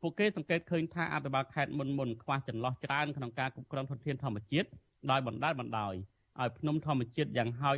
[0.00, 4.68] ពួកគេសង្កេតឃើញថាអភិបាលខេត្តមុនមុនខ្វះចន្លោះច្រើនក្នុងការគ្រប់គ្រងធនធានធម្មជាតិ
[5.10, 5.94] ដោយបណ្ដាលបណ្ដោយ
[6.40, 7.76] ឲ្យភ្នំធម្មជាតិយ៉ាងហោច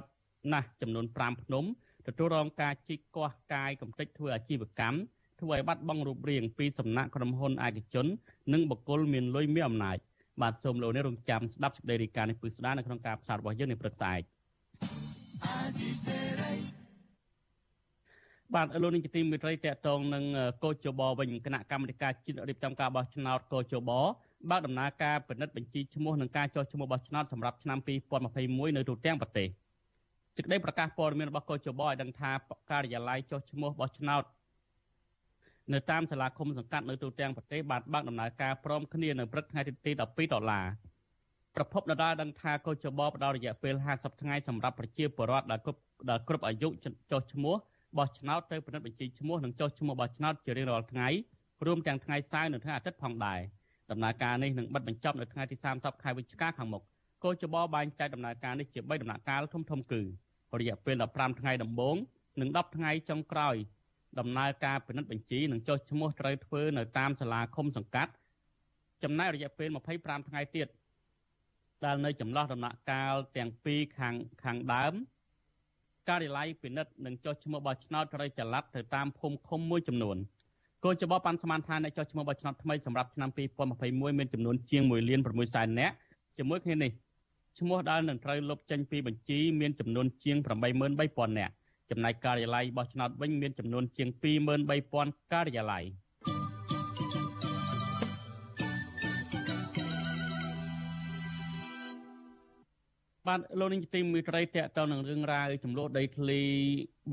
[0.53, 1.65] ណាស់ចំនួន5ភ្នំ
[2.07, 4.99] ទទួលរងការជីកគាស់កាយកំទេចធ្វើអាជីវកម្ម
[5.43, 8.07] ធ្វើឲ្យបាត់បង់រូបរាងពីសំណាក់ក្រុមហ៊ុនឯកជន
[8.53, 9.99] និងបុគ្គលមានលុយមានអំណាច
[10.43, 14.21] បាទសូមលោកនេះរងចាំស្ដាប់សេចក្តីរាយការណ៍នេះពឹស្ដានៅក្នុងការផ្សាយរបស់យើងនៅព្រឹកស្អែក
[18.55, 20.25] បាទលោកនេះជាទីមេត្រីតកតងនឹង
[20.65, 23.91] កោជបវិញគណៈកម្មាធិការជាតិរៀបចំការបោះឆ្នោតកោជប
[24.51, 27.79] បើកដំណើរការពិនិត្យបញ្ជីឈ្មោះនិងការចុះឈ្មោះបោះឆ្នោតសម្រាប់ឆ្នាំ
[28.29, 29.49] 2021នៅទូទាំងប្រទេស
[30.37, 32.31] សេចក្តីប្រកាសព័ត៌មានរបស់កោជបឲ្យដឹងថា
[32.71, 34.23] ការិយាល័យចុះឈ្មោះបោះឆ្នោត
[35.73, 40.67] នៅតាមសាលាឃុំសង្កាត់នៅទូទាំងប្រទេសបានបើកដំណើរការព្រមគ្នានៅព្រឹកថ្ងៃទី12ដុល្លារ
[41.57, 45.81] ប្រពន្ធដដាលដឹងថាកោចបផ្ដល់រយៈពេល50ថ្ងៃសម្រាប់ប្រជាពលរដ្ឋដែលគ្រប់
[46.11, 46.69] ដែលគ្រប់អាយុ
[47.11, 47.55] ចុះឈ្មោះ
[47.99, 51.09] បោះឆ្នោតទៅពិនិត្យបញ្ជីឈ្មោះនិងចុះឈ្មោះបោះឆ្នោតជារៀងរាល់ថ្ងៃ
[51.67, 53.41] រួមទាំងថ្ងៃសៅរ៍និងថ្ងៃអាទិត្យផងដែរ
[53.91, 56.83] ដំណើរការនេះនឹងបិទបញ្ចប់នៅថ្ងៃទី30ខែវិច្ឆិកាខាងមុខ
[57.25, 60.03] កោចបបែងចែកដំណើរការនេះជា3ដំណាក់កាលធំធំគឺ
[60.61, 61.97] រយៈពេល15ថ្ងៃដំបូង
[62.41, 63.57] និង10ថ្ងៃចុងក្រោយ
[64.19, 68.13] ដំណើរការពិនិត្យបញ្ជីនិងចុះឈ្មោះត្រូវធ្វើនៅតាមសាលាឃុំសង្កាត់
[69.03, 69.69] ចំណែករយៈពេល
[69.99, 70.69] 25ថ្ងៃទៀត
[71.85, 74.95] ដែលនៅចន្លោះដំណាក់កាលទាំងពីរខាងខាងដើម
[76.09, 80.17] ការិយាល័យពិនិត្យនិងចុះឈ្មោះបោះឆ្នោតត្រូវចល័តទៅតាមភូមិឃុំមួយចំនួន
[80.85, 85.95] កោចបបានស្មានថាអ្នកចុះឈ្មោះបោះឆ្នោតថ្មីសម្រាប់ឆ្នាំ2021មានចំនួនជាង1លាន6សែននាក់
[86.39, 86.93] ជាមួយគ្នានេះ
[87.59, 90.37] ឈ្មោះដែលនឹងត្រូវលុបចេញពីបញ្ជីមានចំនួនជាង
[90.87, 91.55] 83000នាក់
[91.91, 94.09] ចំណែកការិយាល័យបោះឆ្នោតវិញមានចំនួនជាង
[94.71, 95.85] 23000ការិយាល័យ
[103.29, 106.41] បានលោកនាងទីមេត្រីតកតនឹងរឿងរ៉ាវចំនួនដីធ្លី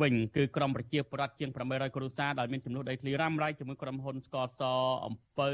[0.02, 4.62] វិញគឺក្រមប្រជាប្រដ្ឋជាង800គ្រួសារដែលមានចំនួនដីធ្លីរ៉ាំរ៉ៃជាមួយក្រុមហ៊ុនស្កស
[5.06, 5.52] អំពៅ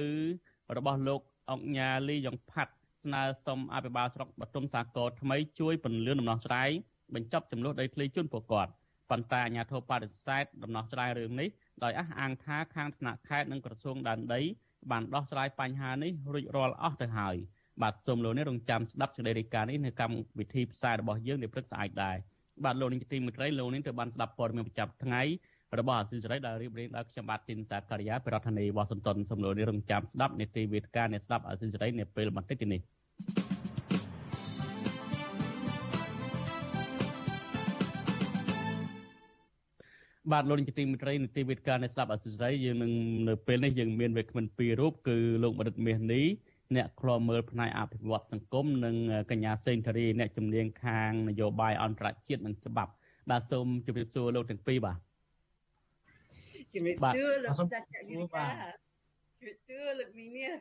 [0.77, 6.69] របស់លោកអង្គញាលីយ៉ងផាត់ស្នើសុំអភិបាលស្រុកបទុមសាគរថ្មីជួយពន្លឿនដំណោះស្រាយ
[7.15, 11.49] បញ្ចប់ចំនួនដីធ្លីជូនពលរដ្ឋ ប៉ុន្តែអាជ្ញាធរបដិសេធដំណោះស្រាយរឿងនេះ
[11.83, 14.41] ដោយអះអាងថាខាងថ្នាក់ខេត្តនិងក្រសួងដែនដី
[14.91, 17.35] បានដោះស្រាយបញ្ហានេះរួចរាល់អស់ទៅហើយ
[17.81, 22.17] បាទសូមលោកនេះរងចាំស្ដាប់សេចក្តីរាយការណ៍នេះនៅកម្មវិធីផ្សាយរបស់យើងនៅព្រឹកស្អែកដែរ
[22.63, 25.21] បាទលោកនាងទីមេត្រីលោកនេះទៅបានស្ដាប់ព័ត៌មានប្រចាំថ្ងៃ
[25.79, 32.81] របស់អាស៊ីសេរីដែលរៀបរៀងដោយខ្ញុំបាទទីនសាការីយ៉ាប្រធានាធិបតីវ៉ាស៊ីនតោនសូមលោកនេះរងចាំស្ដាប់នេតិវេទិកានៃស្ដាប់អាស៊ីសេរីនៅពេលបន្តិចនេះ
[40.31, 42.91] បាទលោកនាយកទីមេត្រីនីតិវិទ្យានៃស្ដាប់អសិរ័យយើងនឹង
[43.27, 46.25] នៅពេលនេះយើងមានវាគ្មិនពីររូបគឺលោកមរិតមាសនេះ
[46.75, 48.95] អ្នកខ្លោមើលផ្នែកអភិវឌ្ឍសង្គមនិង
[49.31, 52.91] កញ្ញាសេងធារីអ្នកជំនាញខាងនយោបាយអន្តរជាតិនិងច្បាប់
[53.29, 54.97] បាទសូមជម្រាបសួរលោកទាំងពីរបាទ
[56.73, 60.51] ជម្រាបសួរលោកសាច់កញ្ញាជម្រាបសួរលោកមីនេះ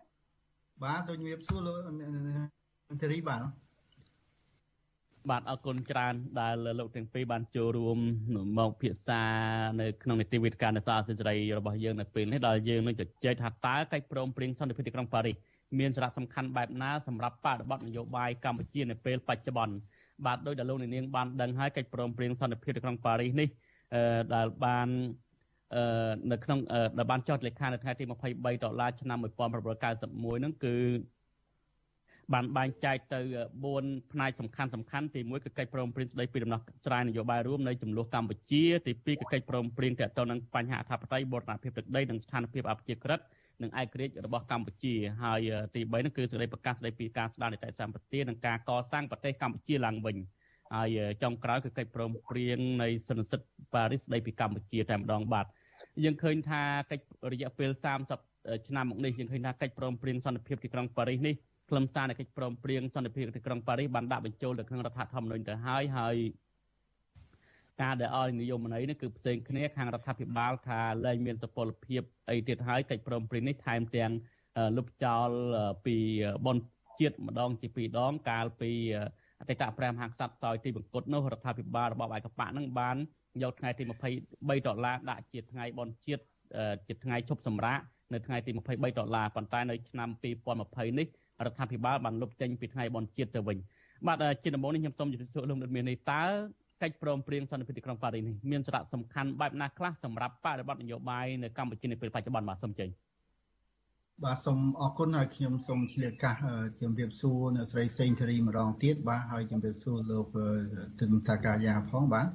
[0.85, 1.77] បាទសូមជម្រាបសួរលោក
[3.03, 3.41] ធារីបាទ
[5.31, 7.99] បាទអរគុណច្រើនដែលលោកទាំងពីរបានចូលរួម
[8.59, 9.23] មកពិភាក្សា
[9.81, 15.37] នៅក្នុងនីតិវិទ្យានៃសារសិទ្ធិរបស់យើងនៅពេលនេះដែលយើងនឹងជជែកថាតើកិច្ចព្រមព្រៀងសន្តិភាពទីក្រុងប៉ារីស
[15.79, 19.75] មានសារៈសំខាន់បែបណាសម្រាប់បដិបត្តិនយោបាយកម្ពុជានៅពេលបច្ចុប្បន្ន
[20.27, 23.49] បាទដោយដែលលោកនាងបានដឹងហើយកិច្ចព្រមព្រៀងសន្តិភាពទីក្រុងប៉ារីសនេះ
[24.35, 24.89] ដែលបាន
[26.33, 26.59] នៅក្នុង
[26.99, 30.75] ដែលបានចុះលេខានៅថ្ងៃទី23ដុល្លារឆ្នាំ1991ហ្នឹងគឺ
[32.35, 33.21] បានបែងចែកទៅ
[33.67, 43.21] 4ផ្នែកសំខាន់សំខាន់ទី1គឺកិច្ចព្រមព្រៀងស្តីពីដំណោះស្រាយនយោបាយរួមនៃចំនួនកម្ពុជាទី2គឺកិច្ចព្រមព្រៀងទាក់ទងនឹងបញ្ហាអធិបតេយ្យបូរណភាពទឹកដីនិងស្ថានភាពអភិជាក្រិត
[43.63, 45.41] និងឯករាជ្យរបស់កម្ពុជាហើយ
[45.75, 50.17] ទី3នោះគឺសេចក្តីប្រកាសស្តីពីការស្ដារនីតិសម្បទានិងការកសាងប្រទេសកម្ពុជាឡើងវិញ
[50.75, 53.41] ហើយចុងក្រោយគឺកិច្ចព្រមព្រៀងនៃសន្និសីទ
[53.75, 55.47] ប៉ារីសស្តីពីកម្ពុជាតែម្ដងបាទ
[56.05, 57.71] យើងឃើញថាកិច្ចរយៈពេល
[58.19, 61.35] 30ឆ្នាំមកនេះយើងឃើញថាកិច្ចព្រមព្រៀងសន្តិភាពទីក្រុងប៉ារីសនេះ
[61.73, 66.17] ខ្លឹមសារនៃកិច្ចព្រមព្រៀងសន្តិភាពទីក្រុងប៉ារីសបានដាក់បញ្ចូលទៅក្នុងរដ្ឋធម្មនុញ្ញទៅហើយហើយ
[67.83, 74.13] ការដែលឲ្យនិយមន័យនេះគឺផ្សេងគ្នាខាងរដ្ឋាភិបាលថាលែងមានសុពលភាពអីទៀតហើយកិច្ចព្រមព្រៀងនេះថែមទាំង
[74.77, 75.29] លុបចោល
[75.87, 75.97] ពី
[76.47, 76.57] បន
[76.99, 78.71] ជាតិម្ដងជាពីរដងកាលពី
[79.41, 82.97] អតីតព្រះមហាក្សត្រសោយទីបង្គត់នោះរដ្ឋាភិបាលរបស់ឯកបៈនឹងបាន
[83.43, 83.83] យកថ្ងៃទី
[84.25, 86.23] 23ដុល្លារដាក់ជាថ្ងៃបនជាតិ
[86.87, 87.79] ជាថ្ងៃឈប់សម្រាក
[88.13, 90.09] នៅថ្ងៃទី23ដុល្លារប៉ុន្តែនៅឆ្នាំ
[90.55, 91.07] 2020នេះ
[91.47, 93.59] រដ្ឋាភិបាលបានលុបចេញពីថ្ងៃបនជាតិទៅវិញ
[94.07, 96.25] បាទជាដំបូងនេះខ្ញុំសូមជម្រាបសួរលោកនាងនេះតើ
[96.83, 102.89] កិច្ចព្រមព្រៀងសន្តិភាពទីក្រុងប៉ារីសនេះមានសារៈសំខាន់បែបណាខ្លះសម្រាប់បរិបទនយោបាយនៅកម្ពុជានៅពេលបច្ចុប្បន្នបាទសូមចេញ
[104.25, 106.37] បាទសូមអរគុណហើយខ្ញុំសូមឆ្លៀតកាស
[106.81, 110.27] ជម្រាបសួរអ្នកស្រីសេងធារីម្ដងទៀតបាទហើយជម្រាបសួរលោក
[111.01, 112.27] ទិនតាកាយាផងបាទ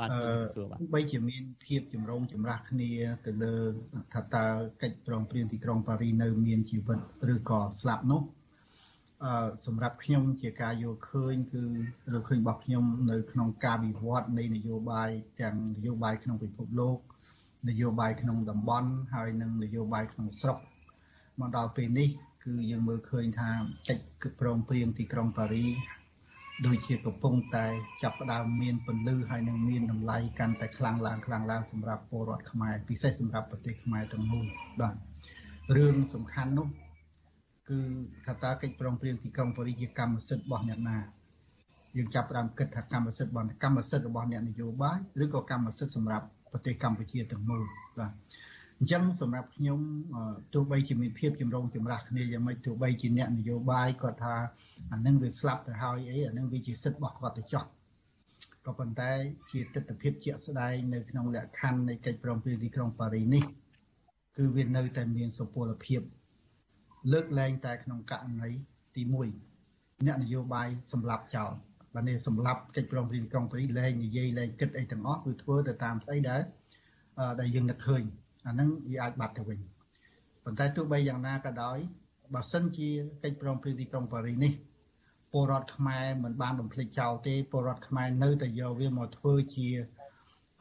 [0.00, 2.90] បាទជម្រាបសួរបាទបីជាមានភាពចម្រូងចម្រាសគ្នា
[3.26, 3.54] ទៅលើ
[4.14, 4.46] ថាតើ
[4.82, 6.98] កិច្ចព្រមព្រៀងទីក្រុងប៉ារីនៅមានជីវិត
[7.34, 8.22] ឬក៏ស្លាប់នោះ
[9.24, 11.62] អឺសម្រាប់ខ្ញុំជាការយល់ឃើញគឺ
[12.14, 15.10] រកឃើញរបស់ខ្ញុំនៅក្នុងការវិវត្តនៃនយោបាយ
[15.40, 16.98] ទាំងនយោបាយក្នុងពិភពលោក
[17.68, 20.58] នយោបាយក្នុងតំបន់ហើយនិងនយោបាយក្នុងស្រុក
[21.40, 22.08] មកដល់ពេលនេះ
[22.44, 23.50] គឺយើងមើលឃើញថា
[23.88, 24.04] កិច្ច
[24.40, 25.66] ព្រមព្រៀងទីក្រុងប៉ារី
[26.66, 27.66] ដូចជាកំពុងតែ
[28.02, 34.46] ចាប់ផ្ដើមមានពន្លឺហើយនឹងមានតម្លៃកាន់តែខ្លាំងឡើងខ្លាំងឡើងសម្រាប់ពលរដ្ឋខ្មែរពិសេសសម្រាប់ប្រទេសខ្មែរទាំងមូល
[34.80, 34.94] បាទ
[35.76, 36.66] រឿងសំខាន់នោះ
[37.68, 37.78] គឺ
[38.26, 40.98] ថាតើកិច្ចព្រមព្រៀងទីក្រុងប៉ារីសជាកម្មសិទ្ធិរបស់អ្នកណា
[41.96, 47.62] យើងចាប់ផ្ដើមគិតថាកម្មសិទ្ធិរបស់កម្មសិទ្ធិរបស់អ្នកនយោបាយឬក៏កម្មសិទ្ធិសម្រាប់ប្រទេសកម្ពុជាទាំងមូល
[47.98, 48.12] បាទ
[48.82, 49.80] អញ្ចឹងសម្រាប់ខ្ញុំ
[50.54, 54.36] ទោះបីជាមានភាពចម្រូងចម្រាសគ្នាយ៉ាងម៉េចទោះបីជាអ្នកនយោបាយគាត់ថា
[54.92, 57.64] អានឹងវាស្លាប់ទៅហើយអីអានឹងវាជាសិទ្ធិរបស់គាត់ទៅចោះ
[58.66, 59.12] ក៏ប៉ុន្តែ
[59.50, 63.44] ជាទស្សនវិជ្ជាជាក់ស្ដែងនៅក្នុងលក្ខខណ្ឌនៃកិច្ចព្រមព្រៀងទីក្រុងប៉ារីនេះ
[64.36, 66.00] គឺវានៅតែមានសុពលភាព
[67.12, 68.50] លើកលែងតែក្នុងករណី
[68.96, 69.02] ទី
[69.50, 71.50] 1អ្នកនយោបាយសម្លាប់ចោល
[71.94, 76.40] បាទនេះសម្លាប់កិច្ចព្រមព្រៀងក្រុងប៉ារីសលែងនិយាយលែងគិតអីទាំងអស់គឺធ្វើទៅតាមស្អីដែល
[77.40, 78.02] ដែលយើងនឹកឃើញ
[78.46, 79.58] អាហ្នឹងវាអាចបាត់ទៅវិញ
[80.44, 81.78] ប៉ុន្តែទោះបីយ៉ាងណាក៏ដោយ
[82.34, 82.88] បើសិនជា
[83.22, 84.52] កិច្ចព្រមព្រៀងទីក្រុងប៉ារីសនេះ
[85.32, 89.68] ពលរដ្ឋខ្មែរមិនបានបំភ្លេចចោលទេពលរដ្ឋខ្មែរនៅតែយកវាមកធ្វើជា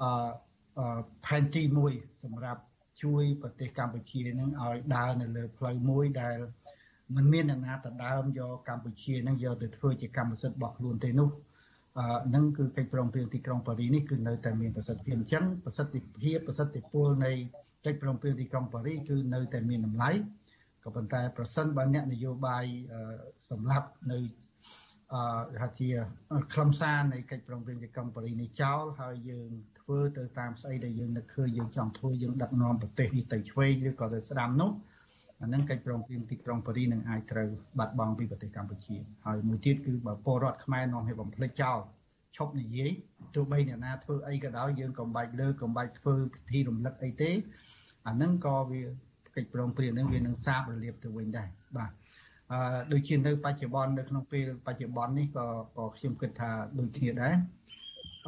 [0.02, 1.92] អឺផែនទីមួយ
[2.24, 2.62] សម្រាប់
[3.04, 6.38] ជួយប្រទេសកម្ពុជានឹងឲ្យដើរនៅលើផ្លូវមួយដែល
[7.16, 11.49] មិនមានអ្នកណាទៅដើមយកកម្ពុជានឹងយកទៅធ្វើជាកម្មសិទ្ធិរបស់ខ្លួនទេនោះអឺ
[12.36, 15.90] នឹងគឺកិច្ចព្រមព្រៀងទីក្រុងប៉ារីនេះគឺនៅតែមានប្រសិទ្ធភាពអញ្ចឹងប្រសិទ្ធ
[16.22, 17.32] ភាពប្រសិទ្ធពលនៃ
[17.86, 20.12] កិច្ចព្រមព្រៀងទីក្រុងប៉ារីគឺនៅតែមានតម្លៃ
[20.84, 22.66] ក៏ប៉ុន្តែប្រសិនបើអ្នកនយោបាយ
[23.50, 24.20] សម្រាប់នៅ
[25.14, 25.90] អឺថាជា
[26.54, 34.72] ខ្លឹមសារនៃកិច្ចប្រឹងប្រែងទីក្រុងប៉ារីសនេះចោលហើយយើងធ្វើទៅតាមស្អីដែលយើងនឹកឃើញយើងចង់ធ្វើយើងដឹកនាំប្រទេសនេះទៅឆ្វេងឬក៏ទៅស្ដាំនោះ
[35.42, 37.48] អានឹងកិច្ចប្រឹងប្រែងទីក្រុងប៉ារីសនឹងអាចត្រូវ
[37.80, 41.78] បាត់បង់ពីប្រទេសកម្ពុជាហើយមួយទៀតគឺបើពលរដ្ឋខ្មែរនាំឲ្យបំភ្លេចចោល
[42.38, 42.92] ឈប់និយាយ
[43.36, 47.32] ទោះបីអ្នកណាធ្វើអីក៏ដោយយើងក៏មិនបាច់លើក៏មិនបាច់ធ្វើពិធីរំលឹកអីទេ
[48.08, 48.82] អានឹងក៏វា
[49.36, 51.48] កិច្ចប្រឹងប្រែងនឹងវានឹងសាបរលាបទៅវិញដែរ
[51.78, 51.92] បាទ
[52.52, 52.60] អឺ
[52.92, 55.46] ដូចជានៅបច្ចុប្បន្ននៅក្នុងពេលបច្ចុប្បន្ននេះក៏
[55.78, 57.36] ក៏ខ្ញុំគិតថាដូចគ្នាដែរ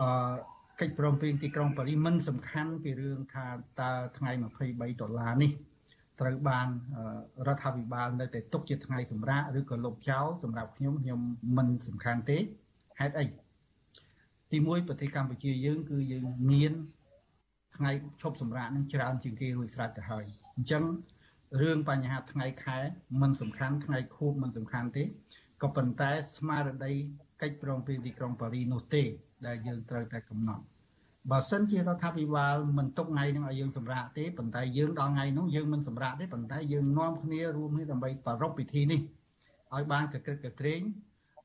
[0.02, 0.34] អឺ
[0.80, 3.46] កិច្ចព្រមព្រៀងទីក្រុងប៉ារីមិនសំខាន់ពីរឿងថា
[3.82, 4.32] តើថ្ងៃ
[4.68, 5.52] 23ដុល្លារនេះ
[6.22, 6.68] ត្រូវបាន
[7.48, 11.20] រដ្ឋាភិបាលនៅតែទុកជាថ្ងៃសម្រាប់ឬក៏លុបចោលសម្រាប់ខ្ញុំខ្ញុំ
[11.58, 12.38] មិនសំខាន់ទេ
[13.00, 13.26] ហេតុអី
[14.52, 16.74] ទីមួយប្រទេសកម្ពុជាយើង គឺយើងមាន
[17.78, 20.24] ថ្ងៃឈប់សម្រាកនឹងច្រើនជាងគេរួចស្រេចទៅហើយ
[20.56, 20.84] អញ្ចឹង
[21.62, 22.78] រឿងបញ្ហាថ្ងៃខែ
[23.22, 25.04] មិនសំខាន់ថ្ងៃខួបមិនសំខាន់ទេ
[25.62, 26.94] ក៏ប៉ុន្តែស្មារតី
[27.42, 29.04] កិច្ចព្រមព្រៀងទីក្រុងប៉ារីនោះទេ
[29.46, 30.64] ដែលយើងត្រូវតែកំណត់
[31.30, 39.02] បើសិនជារដ្ឋាភិបាលមិនទុកថ្ងៃនឹងឲ្យយើងសម្រាកទេប៉ុន្តែយើងដល់ថ្ងៃនោះយើងមិនសម្រាកទេប៉ុន្តែយើងនាំគ្នារួមគ្នាដើម្បីប្រារព្ធពិធីនេះ
[39.76, 40.82] ឲ្យបានកក្រឹកកក្រែង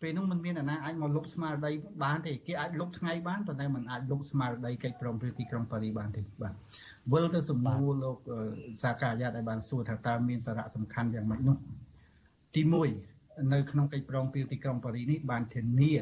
[0.02, 1.72] ពេលនោះមិនមានអ្នកណាអាចមកលុបស្មារតី
[2.04, 6.54] បានទេគេអាចលុបថ្ងៃបានប៉ុន្តែមិនអាចលុបស្មារតីកិច្ចព្រមព្រៀងទីក្រុងប៉ារីបានទេបាទ
[7.12, 8.18] វិលទៅសំណួរលោក
[8.82, 11.56] សាកាយាតឲ្យបានសួរថាតើមានសារៈសំខាន់យ៉ាងម៉េចនោះ
[12.54, 12.62] ទី
[13.06, 15.94] 1នៅក្នុងកិច្ចព្រមព្រៀងទីក្រុងប៉ារីនេះបានធានា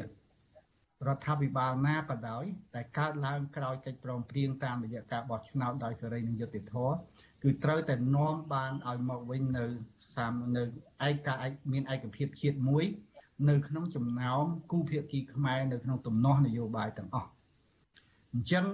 [1.07, 6.95] រដ្ឋាភិបាលណាក៏ដោយតែកើតឡើងក្រោយកិច្ចព្រមព្រៀងតាមរយៈការបោះឆ្នោតដោយសេរីនិងយុត្តិធម៌
[7.43, 9.65] គឺត្រូវតែនាំបានឲ្យមកវិញនៅ
[10.13, 10.63] សាមនៅ
[11.07, 11.37] ឯកការ
[11.71, 12.85] មានឯកភាពជាតិមួយ
[13.49, 17.29] នៅក្នុងចំណោមគូភាគីខ្មែរនៅក្នុងទំនាស់នយោបាយទាំងអស់
[18.33, 18.65] អញ្ចឹង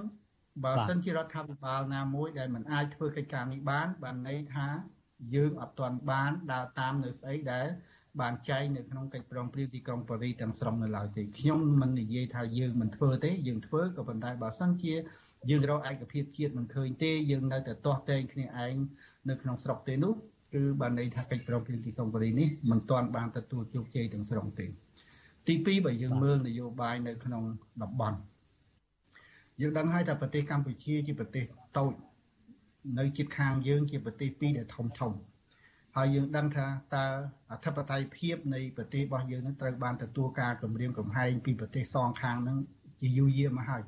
[0.63, 4.67] បើសិនជារដ្ឋាភិបាលណាមួយដែលមិនអាចធ្វើកិច្ចការនេះបានបានន័យថា
[5.35, 7.67] យើងអត់ទាន់បានដើរតាមនៅស្អីដែល
[8.19, 14.93] បានចែងនៅក្នុងកិច្ចព្រមព្រៀងទីក្រុងប៉ារីទាំងស្រុងនៅឡើយទេខ្ញុំមិននិយាយថាយើងមិនធ្វើទេយើងធ្វើក៏ប៉ុន្តែបើសិនជា
[15.49, 18.75] យើងរកឯកភាពជាតិមិនឃើញទេយើងនៅតែទាស់តែងគ្នាឯង
[19.29, 20.13] នៅក្នុងស្រុកទេនោះ
[20.53, 24.65] គឺបានន័យថាកិច្ចប្រំពៃទីក្រុងប៉ារីនេះមិនទាន់បានទទួលជោគជ័យទាំងស្រុងទេ
[25.47, 27.43] ទី2បើយើងមើលនយោបាយនៅក្នុង
[27.83, 28.17] តំបន់
[29.61, 31.43] យើងដឹងហើយថាប្រទេសកម្ពុជាជាប្រទេស
[31.77, 31.93] តូច
[32.99, 35.11] នៅជិតខាងយើងជាប្រទេសពីរដែលធំធំ
[35.95, 37.05] ហើយយើងដឹងថាតើ
[37.51, 42.57] អធិបតេយ្យភាពនៃប្រទេសរបស់យើងនឹងត្រូវបានទទួលការគម្រាមកំហែងពីប្រទេសសងខាងនឹង
[43.01, 43.83] ជាយូរយារមកហើយ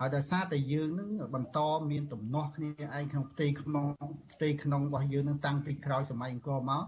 [0.00, 1.58] ហើយដោយសារតែយើងនឹងបន្ត
[1.90, 3.86] មានទំនាស់គ្នាឯងក្នុងផ្ទៃក្នុង
[4.32, 6.82] ផ្ទៃក្នុងរបស់យើងនឹងតាំងពីក្រោយសម័យអង្គរមក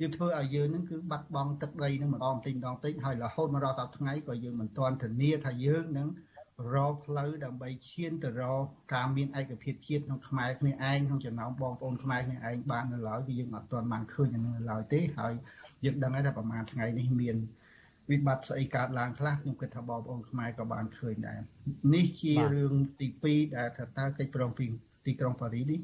[0.00, 6.08] វាធ្វើឲ្យយើងនឹងគឺបាត់បង់ទឹកដីនឹងម្ដងតិចម្ដងតិចហើយរហូតមកដល់សប្តាហ៍ថ្ងៃក៏យើងមិនទាន់ធានាថាយើងនឹង
[6.74, 15.32] រកផ្លូវដើម្បីឈានទៅរកការមានឯកភាពជាតិក្នុងខ្មែរគ្នាឯងក្នុងចំណោមបងប្អូនខ្មែរគ្នាឯងបាននៅឡើយគឺយើងអត់ទាន់បានឃើញនៅឡើយទេហើយ
[15.84, 17.36] យើងដឹងហើយថាប្រហែលថ្ងៃនេះមាន
[18.10, 21.40] វិបត្តិស្អីកើតឡើងខ្លះខ្ញុំគិតថាបងប្អូនខ្មែរក៏បានឃើញដែរ
[21.94, 24.72] នេះជារឿងទី2ដែលថាតើកិច្ចប្រឹងប្រែង
[25.06, 25.80] ទីក្រុងប៉ារីសនេះ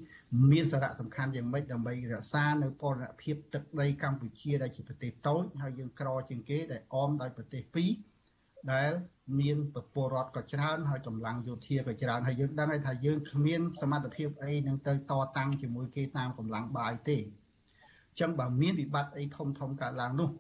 [0.53, 7.91] មានសារៈសំខាន់យ៉ាងម៉េចដើម្បីរក្សានៅពរណភាពទឹកដីកម្ពុជាដែលជាប្រទេសតូចហើយយើងក្រជាងគេដែលអមដោយប្រទេសពីរ
[8.73, 8.90] ដែល
[9.40, 9.57] មាន
[9.95, 20.31] ពលរដ្ឋក៏ច្រើនហើយកម្លាំងយោធាក៏ច្រើនហើយយើងដឹងហើយថាយើងគ្មានសមត្ថភាពអីនឹងទៅតតាំងជាមួយគេតាមកម្លាំងបាយទេអញ្ចឹងបើមានវិបត្តិអីធំធំកើតឡើងនោះ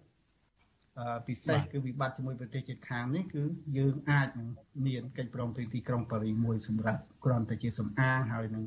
[1.26, 3.42] ពិសេសគឺវិបត្តិជាមួយប្រទេសជិតខាងនេះគឺ
[3.78, 4.48] យើងអាចនឹង
[4.86, 8.64] មានកិច្ចព្រមព្រៀងទីក្រុងប៉ារីមួយសម្រាប់គ្រាន់តែជាសំអាងហើយនឹង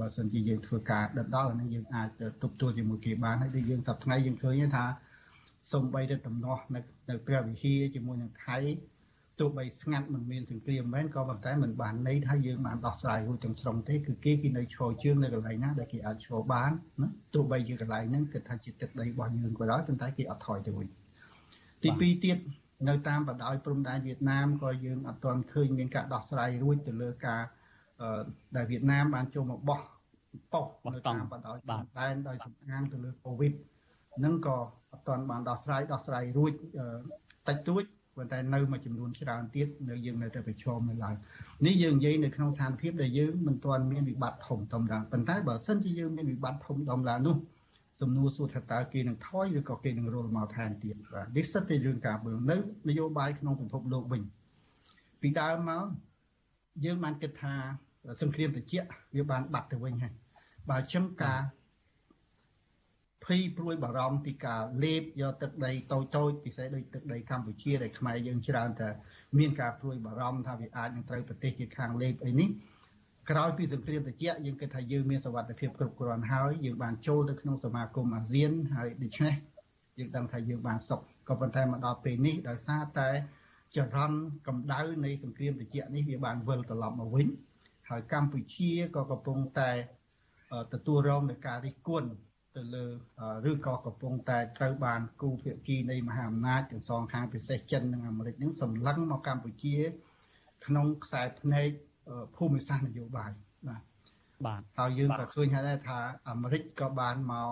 [0.00, 2.08] បើសិនជាយើងធ្វើការដិតដល់នឹងយើងអាច
[2.42, 4.84] ទប់ទល់ជាមួយគេបានហើយដូចយើងសប្តាហ៍ថ្ងៃយើងឃើញថា
[5.72, 8.58] សំបីតែដំណោះនៅនៅព្រះវិហារជាមួយនឹងថៃ
[9.40, 16.70] ទោះបីស្ងាត់មិនមានសង្គ្រាមមែនក៏ប៉ុន្តែមិនបានន័យថាយើងបានដោះស្រាយរួចទាំងស្រុងទេគឺគេគេនៅឈរជើងនៅកន្លែងណាដែលគេអាចឈរបាន
[17.00, 20.88] ណាទោះបីជាកន្លែងហ្នឹងគិតថាជាទឹកដីរបស់យើងក៏ដោយប៉ុន្តែគេអត់ថយទៅវិញ
[21.82, 22.38] ទី2ទៀត
[22.88, 27.42] នៅតាមបណ្ដោយព្រំដែនវៀតណាមក៏យើងអត់ទាន់ឃើញមានការដោះស្រាយរួចទៅលើការ
[28.56, 29.80] ដែលវៀតណាមបានចូលមកបោះ
[30.52, 33.52] ប៉ុស្នៅតាមបណ្ដោយព្រំដែនដោយសំអាងទៅលើកូវីដ
[34.24, 34.56] នឹងក៏
[34.92, 36.52] អត់ទាន់បានដោះស្រាយដោះស្រាយរួច
[37.48, 37.84] តិចតួច
[38.16, 41.14] ប៉ុន្តែនៅមួយចំនួនច្រើនទៀតនៅយើងនៅតែប្រឈមនៅឡើយ
[41.66, 47.36] នេះយើងនិយាយនៅក្នុងស្ថានភាពដែលយើងមិនទាន់មានវិបត្តិធំធំឡើងប៉ុន្តែបើសិនជាយើងមានវិបត្តិធំធំឡើងនោះ
[48.00, 52.56] សំណួរសួរថាតើគេនឹងថយឬក៏គេនឹងរលមកថែមទៀតបាទនេះសិតតែរឿងការមើលនៅ
[52.88, 54.22] នយោបាយក្នុងពិភពលោកវិញ
[55.20, 55.86] ពីដើមមក
[56.84, 57.54] យើងបានគិតថា
[58.22, 60.12] សង្គ្រាមត្រជាក់វាបានបាត់ទៅវិញហើយ
[60.70, 61.40] បើចឹងការ
[63.30, 68.88] ភ័យព្រួយបារម្ភពីការលេបយកទឹកដីតូចតូចពិសេសដូចទឹកដីកម្ពុជាដែលខ្មែរយើងច្រើនតែ
[69.38, 72.48] មានការព្រួយបារម្ភថាវាអាចនឹងត្រូវប្រទេសជាខាងលេបអីនេះ
[73.30, 79.34] ក្រោយពីសង្គ្រាមត្រជាក់យើងគិតថាយើងមានសវត្ថភាពគ្រប់គ្រាន់ហើយយើងបានចូលទៅក្នុងសមាគមអាស៊ានហើយដូច្នេះ
[79.98, 83.10] យើងដឹងថាយើងបានសុខក៏ប៉ុន្តែមកដល់ពេលនេះដោយសារតែ
[83.76, 87.26] ចរន្តកម្ដៅនៃសង្គ្រាមត្រជាក់នេះវាបានវិលត្រឡប់មកវិញ
[87.88, 89.70] ហើយកម្ពុជាក៏កំពុងតែ
[90.72, 92.10] ទទួលរងនឹងការរិះគន់
[92.56, 92.86] ទៅលើ
[93.50, 99.76] ឬក៏កំពុងតែត្រូវបានគូភាគីនៃមហាអំណាចទាំងសងខាងពិសេសចិននិងអាមេរិកនឹងសម្លឹងមកកម្ពុជា
[100.66, 101.68] ក្នុងខ្សែភ្នែក
[102.36, 103.30] ភូមិសាស្ត្រនយោបាយ
[103.68, 103.82] បាទ
[104.46, 107.50] បាទហើយយើងក៏ឃើញហើយដែរថាអាមេរិកក៏បានមក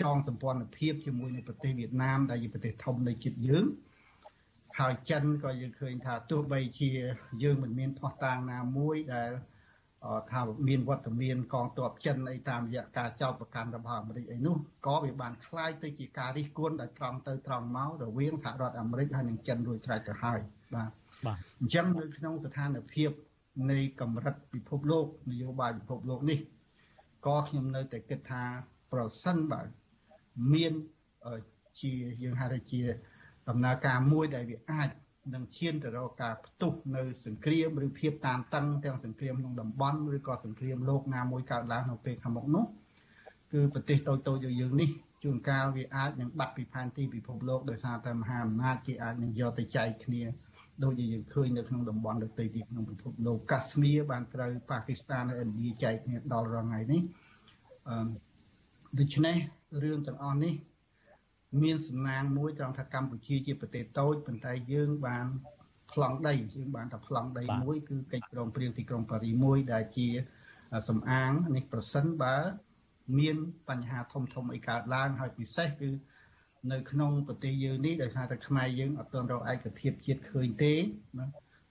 [0.00, 3.64] ចងសម្ព័ន្ធភាពជាមួយនឹងប្រទេសវៀតណាមដែលជាប្រទេសធំនៃជាតិយើង
[4.78, 6.90] ហើយចិនក៏យើងឃើញថាទោះបីជា
[7.42, 9.30] យើងមិនមានផោះតាងណាមួយដែល
[10.31, 20.39] ថាមានវត្តមានកងទ័ពចិនអីតាមរយៈការចោទប្រកាន់របស់អាមេរិកអីនោះក៏វាបានคล้ายទៅជាការរិះគន់ដែលត្រង់ទៅត្រង់មករវាងសហរដ្ឋអាមេរិកហើយនិងចិនរួចស្រេចទៅហើយ
[20.75, 20.91] បាទ
[21.25, 23.11] បាទអញ្ចឹងនៅក្នុងស្ថានភាព
[23.71, 26.39] នៃកម្រិតពិភពលោកនយោបាយពិភពលោកនេះ
[27.25, 28.43] ក៏ខ្ញុំនៅតែគិតថា
[28.91, 29.61] ប្រសិនបើ
[30.53, 30.73] មាន
[31.81, 32.81] ជាយើងហៅថាជា
[33.49, 34.89] ដំណើរការមួយដែលវាអាច
[35.34, 42.64] នឹងឈានទៅរកការផ្ទុះនៅសង្គ្រាមឬភាពតានតឹងទាំងសង្គ្រាមក្នុងតំបន់ឬក៏សង្គ្រាមលោកណាមួយកើតឡើងនៅពេលខាងមុខនោះ
[43.52, 44.90] គឺប្រទេសតូចតូចដូចយើងនេះ
[45.22, 50.22] ជួនកាលវាអាចនឹងបាត់ពីផែនទីពិភពលោកដោយសារតែមហាអំណាចគេអាចនឹងយកទៅចែកគ្នា
[50.84, 57.02] ដូចជាយើងឃើញនៅក្នុងតំបន់ដទៃទៀតក្នុងពិភពលោកកាស្មៀបានត្រូវប៉ាគីស្ថាននិងឥណ្ឌាចែកគ្នាដល់រងថ្ងៃនេះ
[57.88, 58.08] អឺ
[58.98, 59.36] ដូច្នេះ
[59.82, 60.52] រឿងទាំងអស់នេះ
[61.62, 65.26] មានសំណាងមួយត្រង់ថាកម្ពុជាជាប្រទេសតូចប៉ុន្តែយើងបាន
[65.92, 70.08] ប្លង់ដីយើងបានថាប្លង់ដីមួយគឺកិច្ចព្រមព្រៀងទីក្រុងប៉ារីមួយដែលជា
[70.88, 72.36] សំអាងនេះប្រសិនបើ
[73.18, 73.36] មាន
[73.68, 75.90] បញ្ហាធំធំអីកើតឡើងហើយពិសេសគឺ
[76.72, 80.74] នៅក្នុងប្រទេសយើងនេះដោយសារតែខ្មែរយើងអត់ទាន់រកឯកភាពជាតិឃើញទេ
[81.18, 81.26] ណា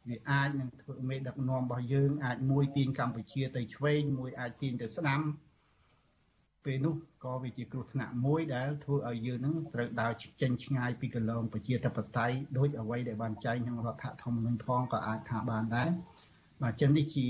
[0.10, 5.22] វាអាចនឹងធ្វើមេដឹកនាំរបស់យើងអាចមួយទាញកម្ពុជាទៅឆ្វេងមួយអាចទាញទៅស្ដាំ
[6.66, 15.90] ពេលនោះក៏វាជាគ្រោះថ្នាក់មួយដែលធ្វើឲ្យយើងនឹងត្រូវដើរចេញឆ្ងាយពីកលងប្រជាធិបតេយ្យដោយអ្វីដែលបានចែងក្នុងរដ្ឋធម្មនុញ្ញផងក៏អាចថាបានដែរ
[16.64, 17.26] បាទចឹងនេះជា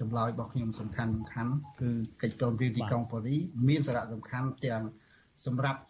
[0.00, 1.90] ចម្លើយរបស់ខ្ញុំសំខាន់សំខាន់គឺ
[2.22, 3.36] កិច្ចព្រមព្រៀងទីក្រុងប៉ារី
[3.68, 4.82] មានសារៈសំខាន់ទាំង
[5.46, 5.80] សម្រាប់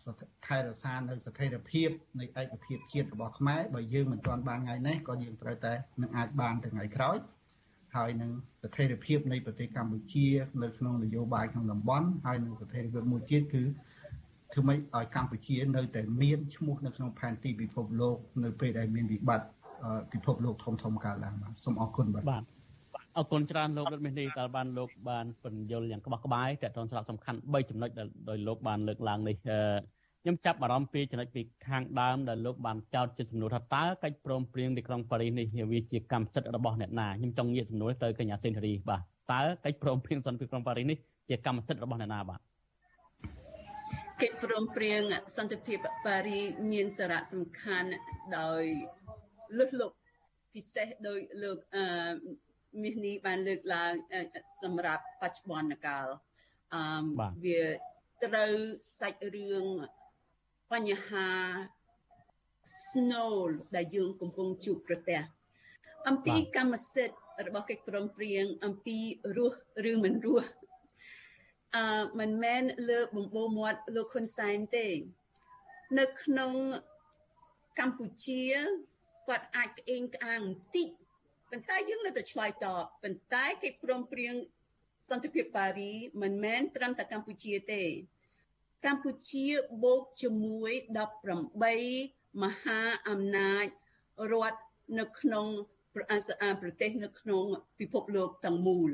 [0.47, 1.89] ថែរក្សានៅស្ថិរភាព
[2.21, 5.73] នៃឯកភាពជាតិរបស់ខ្មែរបើយើងមិនទាន់បានថ្ងៃនេះក៏យើងត្រូវតែ
[6.03, 7.17] នឹងអាចបានទៅថ្ងៃក្រោយ
[7.97, 8.31] ហើយនឹង
[8.63, 10.27] ស្ថិរភាពនៃប្រទេសកម្ពុជា
[10.63, 13.63] នៅក្នុងនយោបាយក្នុងតំបន់ហើយនឹងស្ថិរភាពមួយទៀតគឺ
[14.53, 19.47] ធ្វើម៉េចឲ្យកម្ពុជានៅតែមានឈ្មោះនៅក្នុងផែនទីពិភពលោកនៅពេលដែលមានវិបត្តិ
[20.13, 22.45] ពិភពលោកធំធំកើតឡើងបាទសូមអរគុណបាទបាទ
[23.19, 29.37] អរគុណច្រើនលោករដ្ឋមន្ត្រីដែលបានលោកបានពន្យល់យ៉ាងក្បោះក្បាយតើតនសារៈសំខាន់3ចំណុចដែលដោយលោកបានលើកឡើងនេះ
[30.27, 39.01] ខ្ញុំចាប់អារម្មណ៍ពីចំណុចពីខាងដើមដែលលោកបានចោទជាសំណួរថាតើកិច្ចព្រមព្រៀងទីក្រុងប៉ារីសនេះវាជាកម្មសិទ្ធិរបស់អ្នកណាខ្ញុំចង់ងាកសំណួរទៅកញ្ញាសេនធរីបាទ
[39.33, 42.41] តើកិច្ចព្រមព្រៀងសន្តិភាពក្រុងប៉ារីសនេះជាកម្មសិទ្ធិរបស់អ្នកណាបាទ
[44.23, 45.01] កិច្ចព្រមព្រៀង
[45.37, 46.39] សន្តិភាពប៉ារី
[46.73, 47.91] មានសារៈសំខាន់
[48.39, 48.63] ដោយ
[49.59, 49.91] លុះលុប
[50.55, 51.85] ពិសេសដោយលោកអឺ
[52.83, 53.93] មាសនេះបានលើកឡើង
[54.63, 56.07] សម្រាប់បច្ចុប្បន្នកាល
[56.75, 56.83] អឺ
[57.45, 57.63] វា
[58.25, 58.53] ត្រូវ
[59.01, 59.67] សាច់រឿង
[60.73, 61.29] បញ្ហា
[62.85, 63.35] snow
[63.77, 65.21] ដែលយើងកំពុងជួបប្រទះ
[66.09, 68.99] អំពីកម្មសិទ្ធិរបស់កិច្ចព្រមព្រៀងអំពី
[69.37, 69.59] រស់
[69.91, 70.49] ឬមិនរស់
[71.77, 74.87] អឺមិនមែនលើបំពោមាត់លោកហ៊ុនសែនទេ
[75.99, 76.53] នៅក្នុង
[77.79, 78.43] កម្ពុជា
[79.27, 80.89] គាត់អាចក្អេងក្អាងបន្តិច
[81.51, 84.35] ប៉ុន្តែយើងនៅតែឆ្លើយតបប៉ុន្តែកិច្ចព្រមព្រៀង
[85.09, 87.83] សន្តិភាពប៉ារីមិនមែនត្រឹមតែកម្ពុជាទេ
[88.87, 89.47] កម្ពុជា
[89.85, 90.73] បូកជាមួយ
[91.57, 93.67] 18មហាអំណាច
[94.33, 94.61] រដ្ឋ
[94.99, 95.47] នៅក្នុង
[95.95, 97.45] ប្រទេសនៅក្នុង
[97.81, 98.91] ពិភពលោកទាំងមូល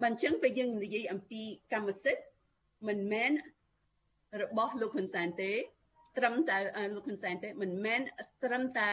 [0.00, 2.24] បើអញ្ចឹងពេលយើងនិយាយអំពីកម្មសិទ្ធិ
[2.88, 3.30] មិនមែន
[4.42, 5.52] របស់លោកហ៊ុនសែនទេ
[6.18, 6.56] ត្រឹមតែ
[6.94, 8.00] លោកហ៊ុនសែនទេមិនមែន
[8.44, 8.92] ត្រឹមតែ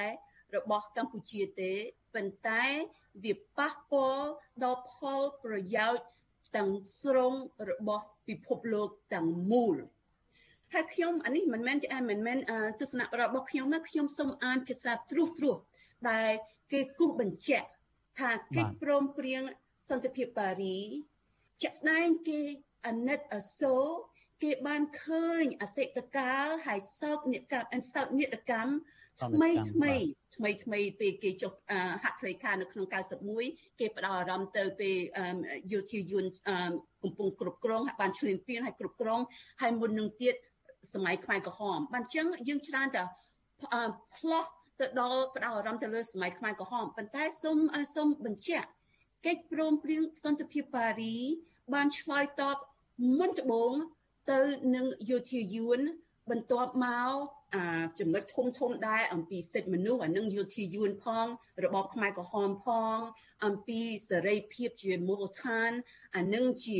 [0.55, 1.73] របស់កម្ពុជាទេ
[2.13, 2.63] ប៉ុន្តែ
[3.23, 4.27] វាប៉ះពាល់
[4.63, 6.05] ដល់ផលប្រយោជន៍
[6.55, 6.69] ទាំង
[7.01, 7.33] ស្រុង
[7.69, 9.75] របស់ពិភពលោកទាំងមូល
[10.75, 11.77] ហើយខ្ញុំអានេះមិនមែន
[12.09, 12.37] មិនមែន
[12.81, 15.57] ទស្សនៈរបស់ខ្ញុំណាខ្ញុំសូមអានភាសាត្រួសត្រាស
[16.09, 16.31] ដែល
[16.71, 17.67] គេគូសបញ្ជាក់
[18.19, 19.41] ថាកិច្ចព្រមព្រៀង
[19.89, 20.77] សន្តិភាពប៉ារី
[21.61, 22.41] ជាក់ស្ដែងគេ
[22.87, 23.85] អាណិតអសូរ
[24.43, 28.71] គេបានឃើញអតិតកាលហើយសោកនិកម្មអនសោកនិតកម្ម
[29.23, 29.93] ថ្មីថ្មី
[30.35, 31.51] ថ្មីថ្មីពេលគេចុះ
[32.03, 32.85] ហាក់ថ្លេខានៅក្នុង
[33.33, 34.97] 91គេផ្ដោតអារម្មណ៍ទៅពេល
[35.71, 36.25] យោធាយួន
[37.03, 39.21] កំពុងគ្រប់គ្រងហើយបានឈ្លានពានហើយគ្រប់គ្រង
[39.61, 40.35] ហើយមុននឹងទៀត
[40.93, 43.03] សម័យខ្មែរក្រហមបានចឹងយើងច្រើនតែ
[44.15, 44.45] ផ្លោះ
[44.79, 47.57] ទៅដល់ផ្ដោតអារម្មណ៍ទៅលើសម័យខ្មែរក្រហមប៉ុន្តែសូម
[47.95, 48.67] សូមបញ្ជាក់
[49.25, 51.15] កិច្ចព្រមព្រៀងសន្តិភាពប៉ារី
[51.73, 52.57] បានឆ្លើយតប
[53.19, 53.73] មុនត្បូង
[54.31, 54.39] ទៅ
[54.75, 55.79] នឹងយោធាយួន
[56.31, 57.13] បន្ទាប់មក
[57.55, 57.65] អា
[57.99, 61.25] ចំណុចធំធំដែរអំពីសិទ្ធិមនុស្សអានឹងយុទ្ធយួនផង
[61.63, 62.97] របបខ្មែរក្រហមផង
[63.45, 63.79] អំពី
[64.09, 65.71] សេរីភាពជាមូលដ្ឋាន
[66.15, 66.79] អានឹងជា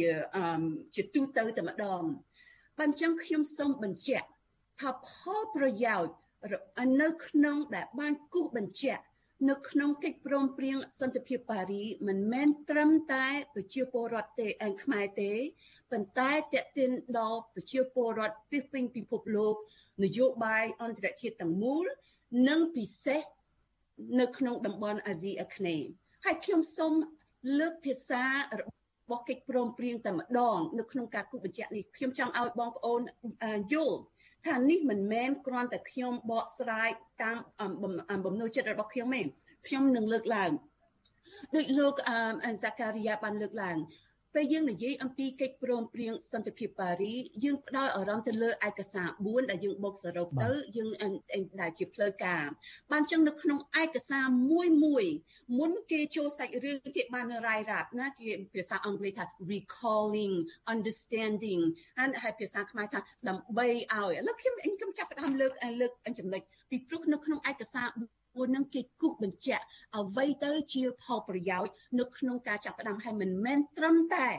[0.96, 2.04] ជាទូទៅតែម្ដង
[2.80, 4.28] បានចឹងខ្ញុំសូមបញ្ជាក់
[4.80, 5.10] ថាផ
[5.40, 6.14] លប្រយោជន៍
[7.02, 9.04] នៅក្នុងដែលបានគូសបញ្ជាក់
[9.50, 15.32] នៅក្នុងកិច្ចព្រមព្រៀងសន្តិភាពប៉ារីមិនមែនត្រឹមតែប្រជាពលរដ្ឋទេអែខ្មែរទេ
[15.92, 19.56] ប៉ុន្តែតេតិនដល់ប្រជាពលរដ្ឋពីពេញពិភពលោក
[20.04, 21.86] នយោបាយអន្តរជាតិទាំងមូល
[22.50, 23.22] និងពិសេស
[24.20, 25.88] នៅក្នុងតំបន់អាស៊ីអាគ្នេយ៍
[26.26, 26.94] ហើយខ្ញុំសូម
[27.60, 28.24] លើកភាសា
[29.06, 33.02] របស់កិច្ចព្រមព្រៀងតែម្ដងនៅក្នុងការគូបញ្ជាក់នេះខ្ញុំចង់ឲ្យបងប្អូន
[33.74, 33.98] យល់
[34.46, 36.90] ថានេះមិនមែនគ្រាន់តែខ្ញុំបកស្រាយ
[37.24, 37.38] តាម
[38.26, 39.22] បំណុលចិត្តរបស់ខ្ញុំទេ
[39.68, 40.52] ខ្ញុំនឹងលើកឡើង
[41.56, 41.94] ដូចលោក
[42.46, 43.78] អឺសាការីយ៉ាបានលើកឡើង
[44.36, 47.14] ពេលយើងនិយាយអំពីកិច្ចព្រមព្រៀងសន្តិភាពប៉ារី
[47.44, 50.90] យើងផ្ដោតអារម្មណ៍ទៅលើឯកសារ4ដែលយើងបូកសរុបទៅយើង
[51.62, 52.44] ដែលជាផ្លូវការ
[52.92, 55.06] បានចឹងនៅក្នុងឯកសារមួយមួយ
[55.60, 60.36] មុនគេចូលសាច់រឿងគេបានរាយរាប់ណាជាភាសាអង់គ្លេសថា recalling
[60.74, 61.62] understanding
[62.24, 67.88] ហើយភាសាខ្មែរថាដើម្បីឲ្យឥឡូវខ្ញុំខ្ញុំចាប់ផ្ដើមលើកលើកចំណុចពីព្រោះនៅក្នុងឯកសារ
[68.36, 69.64] ពួកនឹងគេគូសបញ្ជាក់
[69.98, 74.30] អ្វីទៅជាផលប្រយោជន៍នៅក្នុងការចាប់ផ្ដើមហើយមិនមែនត្រឹមតែ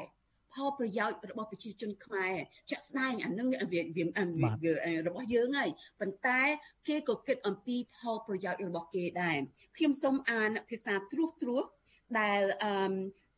[0.56, 2.34] ផលប្រយោជន៍របស់ប្រជាជនខ្មែរ
[2.70, 3.64] ចាក់ស្ដែងអានឹងវារ
[5.14, 5.70] បស់យើងហើយ
[6.00, 6.40] ប៉ុន្តែ
[6.88, 9.38] គេក៏គិតអំពីផលប្រយោជន៍របស់គេដែរ
[9.76, 11.64] ខ្ញុំសូមអានភាសាត្រួសត្រាស
[12.20, 12.42] ដែល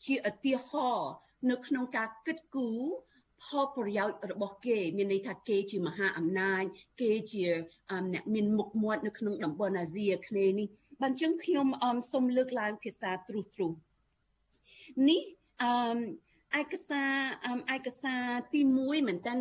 [0.07, 1.11] ជាឧទាហរណ៍
[1.51, 2.81] នៅក្នុងការគិតគូរ
[3.45, 6.63] ផលប្រយោជន៍របស់គេ មានន័យថាគេជាមហាអំណាច
[7.01, 7.45] គេជា
[8.13, 10.69] អ្នកមានមុខមាត់នៅក្នុងតំបន់អាស៊ីអាគ្នេយ៍នេះ
[11.01, 11.67] បានចឹងខ្ញុំ
[12.13, 13.73] សូមលើកឡើងភាសាទ្រុសទ្រុស
[15.09, 15.23] នេះ
[15.63, 15.73] អឺ
[16.57, 19.35] ឯកសារឯកសារទី1មែនតើ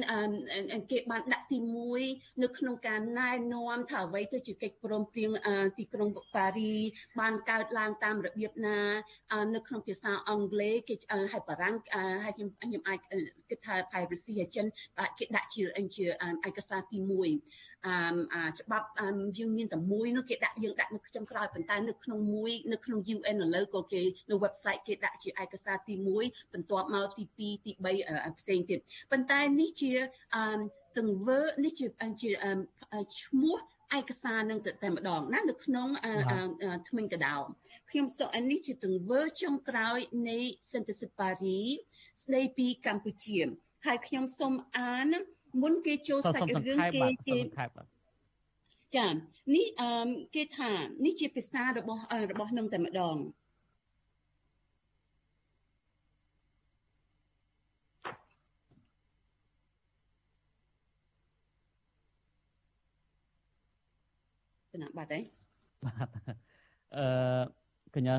[0.92, 1.58] គេបានដាក់ទី
[2.00, 5.32] 1នៅក្នុងការណែនាំថាអ្វីទៅជាកិច្ចព្រមព្រៀង
[5.80, 6.76] ទីក្រុងប៉ារី
[7.20, 8.80] បានកើតឡើងតាមរបៀបណា
[9.56, 11.76] នៅក្នុងភាសាអង់គ្លេសគេឲ្យបារាំង
[12.24, 13.00] ហើយខ្ញុំខ្ញុំអាច
[13.50, 14.66] គិតថាផៃរុស្ស៊ីហើយចិន
[15.20, 15.64] គេដាក់ជា
[15.96, 16.06] ជា
[16.48, 16.98] ឯកសារទី
[17.42, 18.88] 1អាច្បាប់
[19.38, 27.72] យើងមានតែមួយនោះគេដាក់យើងដាក់នៅក្នុងក្រោយប៉ុន្តែនៅក្នុងមួយនៅក្នុង UN ឥឡូវក៏គេនៅ website គេដាក់ជាឯកសារទី1បន្ទាប់មកទី2ទី
[28.06, 28.80] 3ផ្សេងទៀត
[29.12, 29.94] ប៉ុន្តែនេះជា
[30.98, 31.86] ទង្វើនេះជា
[32.22, 32.32] ជា
[33.22, 33.58] ឈ្មោះ
[33.98, 35.88] ឯកសារនឹងតែម្ដងណានៅក្នុង
[36.90, 37.38] ថ្មិញកដោ
[37.90, 40.00] ខ្ញុំសូមនេះជាទង្វើចុងក្រោយ
[40.30, 40.40] នៃ
[40.72, 41.62] សន្តិសិទ្ធិប៉ារី
[42.24, 43.40] ស្ដីពីកម្ពុជា
[43.86, 45.08] ហើយខ្ញុំសូមអាន
[45.62, 47.38] មុនគេចូលសាច់រឿងគេគេ
[48.96, 50.72] ចានេះអឺគេថា
[51.06, 52.02] នេះជាភាសារបស់
[52.32, 53.18] របស់នឹងតែម្ដង
[64.72, 65.20] គណៈបាត់ទេ
[65.86, 66.08] បាទ
[66.98, 67.08] អឺ
[67.96, 68.16] កញ្ញា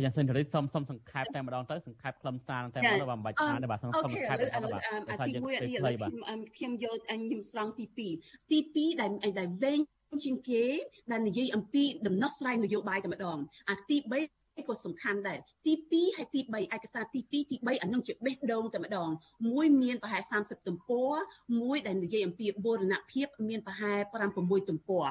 [0.00, 4.82] កញ្ញាសេនធរីសុំសុំសង្ខេបតែម្ដងទៅសង្ខេបខ្លឹមសារតែម្ដងបើមិនបាច់អានទេបាទសុំសង្ខេបតែម្ដងបាទ
[5.26, 9.80] ទី1នេះខ្ញុំខ្ញុំយកខ្ញុំស្រង់ទី2ទី2ដែលដែលវែង
[10.24, 10.64] ជាងគេ
[11.10, 13.38] ដែលនិយាយអំពីដំណោះស្រាយនយោបាយតែម្ដង
[13.70, 19.10] អាទី3 ក៏សំខាន់ដែរទី2ហើយទី3ឯកសារទី2ទី3អានឹងជាបេះដូងតែម្ដង
[19.48, 21.12] មួយមានប្រហែល30ទំព័រ
[21.60, 25.10] មួយដែលនិយាយអំពីបូរណភាពមានប្រហែល5 6ទំព័រឥ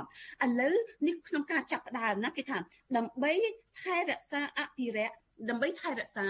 [0.62, 0.76] ឡូវ
[1.08, 2.58] នេះក្នុងការចាប់ផ្ដើមណាគេថា
[2.98, 3.34] ដើម្បី
[3.80, 5.16] ថែរក្សាអភិរក្ស
[5.50, 6.28] ដើម្បីថែរក្សា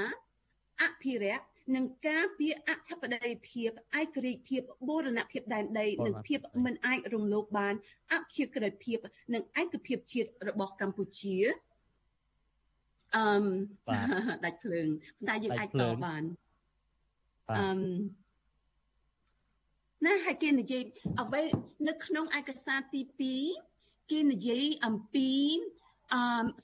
[0.82, 1.44] អភិរក្ស
[1.76, 7.76] នឹងការពារអធិបតេយ្យភាពឯករាជ្យភាពបូរណភាពដែនដីនិងភាពមិនអាចរំលោភបាន
[8.12, 9.00] អព្យាក្រឹតភាព
[9.34, 11.38] និងឯកភាពជាតិរបស់កម្ពុជា
[13.16, 13.26] អឺ
[14.46, 14.88] ដាច់ភ្លើង
[15.30, 16.24] តែយើងអាចតបាន
[17.58, 17.72] អឺ
[20.06, 20.84] ណាហើយគេនិយាយ
[21.22, 21.42] អ្វី
[21.88, 23.02] នៅក្នុងឯកសារទី
[23.56, 25.32] 2គេនិយាយអំពី
[26.14, 26.22] អឺ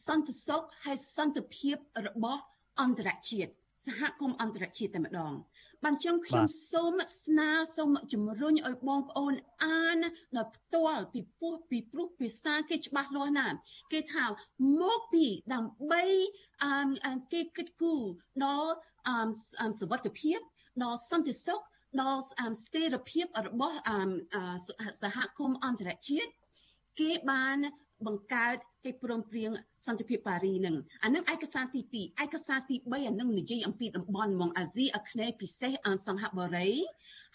[0.08, 1.76] សន្តិសុខហើយសន្តិភាព
[2.08, 2.42] របស់
[2.82, 3.52] អន្តរជាតិ
[3.86, 5.34] សហគមន៍អន្តរជាតិតែម្ដង
[5.86, 6.94] បានចឹងខ្ញុំសូម
[7.26, 9.34] ស្នើសូមជំរុញឲ្យបងប្អូន
[9.66, 9.98] អាន
[10.36, 13.56] ដល់ផ្ទាល់ពីពោះពីព្រោះភាសាគេច្បាស់លាស់ណាស់
[13.92, 14.26] គេថា
[14.82, 16.04] មកពីដើម្បី
[16.64, 18.04] អឺគេគិតគូរ
[18.46, 18.74] ដល់
[19.10, 20.40] អឺសវត្ថភាព
[20.84, 21.62] ដល់សន្តិសុខ
[22.02, 23.78] ដល់ស្ថិរភាពរបស់
[25.02, 26.32] សហគមន៍អន្តរជាតិ
[27.00, 27.58] គេបាន
[28.06, 29.52] បង្កើតកិច្ចព្រមព្រៀង
[29.86, 36.70] សន្តិភាពប៉ារីនឹងអានឹងឯកសារទី2ឯកសារទី3អានឹងនិយាយអំពីតំបន់ហ្មងអាស៊ីអាគ្នេយ៍ពិសេសអសង្ហបុរី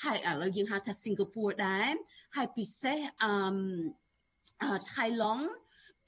[0.05, 1.93] ហើយឥឡូវយើងហៅថាសិង្ហបុរីដែរ
[2.37, 5.47] ហើយពិសេសអឺថៃឡង់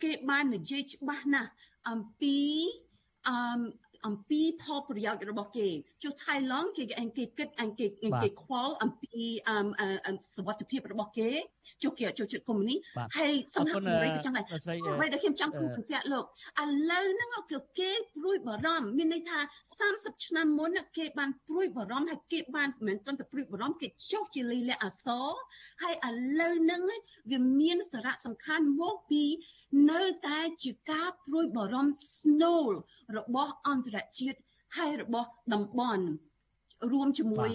[0.02, 1.50] គេបាននិយាយច្បាស់ណាស់
[1.90, 2.38] អំពី
[3.28, 3.36] អឺ
[4.06, 5.68] អំពីផលប្រយោជន៍របស់គេ
[6.02, 6.84] ចុះថៃឡង់គេ
[7.18, 7.48] គេគិត
[7.80, 7.86] គេ
[8.22, 9.22] គេខ្វល់អំពី
[10.36, 11.30] សវត្ថិភាពរបស់គេ
[11.82, 12.78] ចុះគេចូលចិត្តកុំនេះ
[13.16, 14.44] ហើយសំណាក់អាមេរិកក៏ចឹងដែរ
[14.88, 16.24] អ្វីដែលខ្ញុំចង់គូបញ្ជាក់លោក
[16.62, 19.38] ឥឡូវហ្នឹងគឺគេព្រួយបារម្ភមានន័យថា
[19.80, 25.28] 30ឆ្នាំមុនគេបានព្រួយបារម្ភហើយគេបានមិនមែនត្រឹមតែព្រួយបារម្ភគេចុះជាលិលាអសរ
[25.82, 26.82] ហើយឥឡូវហ្នឹង
[27.30, 29.24] វាមានសារៈសំខាន់មកពី
[29.90, 32.70] នៅតែជាការព្រួយបារម្ភស្នូល
[33.18, 34.38] របស់អន្តរជាតិ
[34.76, 36.04] ហើយរបស់តំបន់
[36.92, 37.50] រួមជាមួយ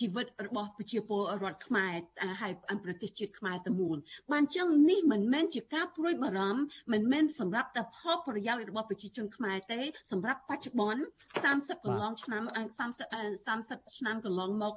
[0.00, 1.94] ជីវិតរបស់ប្រជាពលរដ្ឋខ្មែរ
[2.40, 2.52] ហើយ
[2.84, 3.96] ប្រទេសជាតិខ្មែរទាំងមូល
[4.32, 9.80] បានចឹងនេះមិនមែនជាការព្រួយបារម្ភមិនមែនសម្រាប់តែផលប្រយោជន៍របស់ប្រជាជនខ្មែរទេ
[10.12, 11.02] សម្រាប់បច្ចុប្បន្ន
[11.42, 12.98] 30កន្លងឆ្នាំ30
[13.46, 14.74] 30ឆ្នាំកន្លងមក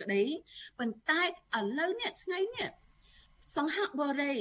[0.00, 0.22] ក្តី
[0.78, 1.28] ប៉ុន្តែឥ
[1.78, 2.68] ឡូវនេះថ្ងៃនេះ
[3.56, 4.36] សង្ហបុរី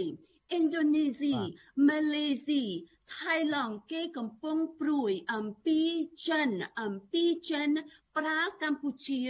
[0.58, 1.34] ឥណ្ឌូនេស៊ី
[1.88, 2.64] ម៉ាឡេស៊ី
[3.16, 5.80] ថៃឡង់គេកំពុងព្រួយអំពី
[6.28, 6.50] ចិន
[6.82, 7.70] អំពីចិន
[8.18, 9.22] ប្រើកម្ពុជា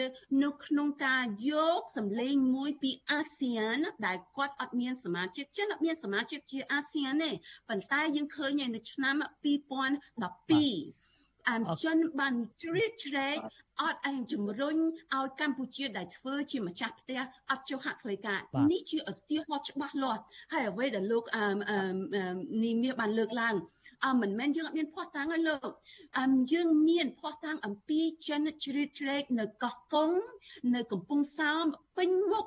[0.43, 7.31] នៅក្នុងការយកសម្លេងមួយពីអាស៊ាន ដែលគាត់អត់មានសមាជិកចិនអត់មានសមាជិកជាអាស៊ានទេ
[7.69, 9.27] ប៉ុន្តែយើងឃើញនៅឆ្នាំ2012
[11.49, 13.37] អានចិនបានជ្រៀតជ្រែក
[13.81, 14.77] អត់ឯងជំរុញ
[15.15, 17.19] ឲ្យកម្ពុជាដែលធ្វើជាម្ចាស់ផ្ទះ
[17.51, 18.35] អត់ចុះហត្ថលេខា
[18.71, 20.21] នេះជាឧទាហរណ៍ច្បាស់លាស់
[20.53, 21.45] ហើយអ្វីដែលលោកអឺ
[22.63, 23.55] នីមាសបានលើកឡើង
[24.05, 25.69] អឺមិនមែនយើងអត់មានភ័ស្តុតាងទេលោក
[26.19, 30.09] អឺយើងមានភ័ស្តុតាងអំពីចិនជ្រៀតជ្រែកនៅកោះកុង
[30.75, 31.65] នៅកំពង់សោម
[31.97, 32.45] ពេញមុខ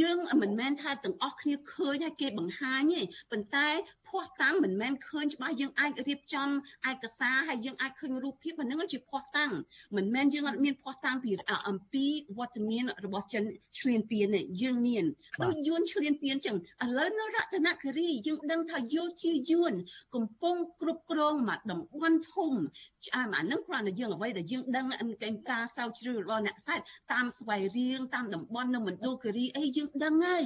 [0.00, 3.68] យើងមិនមែនថាទាំងអស់គ្នាឃើញហើយគេបង្ហាញទេប៉ុន្តែ
[4.08, 6.48] ភ័ស្តុតាងមិនមែនឃើញច្បាស់យើងអាចរៀបចំ
[6.90, 9.52] ឯកសារហើយយើងអាចឃើញរូបភាពអាហ្នឹងជាភ័ស្តុតាង
[9.96, 11.30] មិនមែនយើងអត់មានភ័ស្តុតាងពី
[11.68, 12.06] អំពី
[12.38, 13.44] វត្តមានរបស់ចិន
[13.78, 15.04] ឆ្លៀនពៀនទេយើងមាន
[15.44, 19.72] ដូចយួនឆ្លៀនពៀនចឹងឥឡូវនៅរតនគិរីយើងដឹងថាយោធាយួន
[20.14, 22.52] កំពុងគ្រប់គ្រងមកតំបន់ធំ
[23.16, 24.86] អាហ្នឹងគ្រាន់តែយើងអ្វីដែលយើងដឹង
[25.22, 26.76] កិច្ចការសោកជ្រៅរបស់អ្នកខ្សែ
[27.12, 30.44] តាមស្វ័យរៀងតាមតំបន់នៅមណ្ឌលគិរីអីយើងដឹងហើយ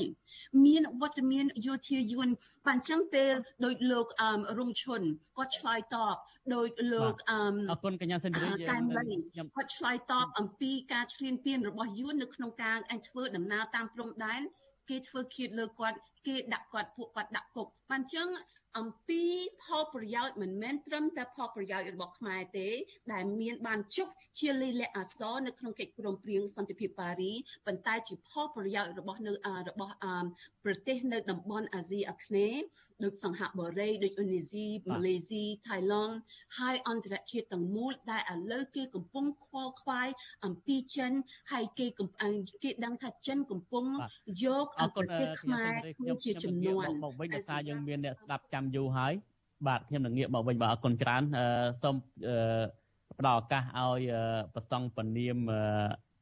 [0.67, 2.29] មានវត្តមានយោធាយួន
[2.67, 3.33] បានចឹងពេល
[3.65, 5.03] ដោយលោកអឺរុងឈុន
[5.37, 6.17] គាត់ឆ្លើយតប
[6.55, 9.09] ដោយលោកអឺអរគុណកញ្ញាសិនរីកែមលី
[9.57, 14.43] គាត់ឆ្លើយតបអំពីការឈ្លានពានរបស់យួននៅក្នុងការអញធ្វើដំណើរតាមព្រំដែន
[14.89, 18.29] គេធ្វើឃាតលើគាត់គេដាក់គាត់ពួកគាត់ដាក់គុកបានចឹង
[18.79, 19.23] អំពី
[19.63, 22.69] ផលប្រយោជន៍មិនមែនត្រឹមតែផលប្រយោជន៍របស់ខ្មែរទេ
[23.13, 24.09] ដែលមានបានចុះ
[24.39, 27.33] ជាលិលាអសរនៅក្នុងកិច្ចព្រមព្រៀងសន្តិភាពប៉ារី
[27.67, 29.33] ប៉ុន្តែជាផលប្រយោជន៍របស់នៅ
[29.69, 29.95] របស់
[30.65, 32.61] ប្រទេសនៅតំបន់អាស៊ីអាគ្នេយ៍
[33.05, 36.15] ដូចសង្ហបុរីដូចឥណ្ឌូនេស៊ីម៉ាឡេស៊ីថៃឡង់
[36.59, 40.09] ហើយអន្តរជាតិទាំងមូលដែលឥឡូវគេកំពុងខ្វល់ខ្វាយ
[40.45, 41.13] អំពីចិន
[41.53, 42.33] ហើយគេកំពុង
[42.65, 43.85] គេដឹងថាចិនកំពុង
[44.45, 44.67] យក
[44.97, 45.73] ប្រទេសខ្មែរ
[46.09, 49.13] គឺជាចំនួនមកវិញដោយសារយើងមានអ្នកស្ដាប់ចាំយូរហើយ
[49.67, 51.23] បាទខ្ញុំនឹងងាកមកវិញបាទអរគុណច្រើន
[51.83, 51.95] សូម
[53.19, 54.01] ផ្ដល់ឱកាសឲ្យ
[54.55, 55.39] ប្រសង់ពនាម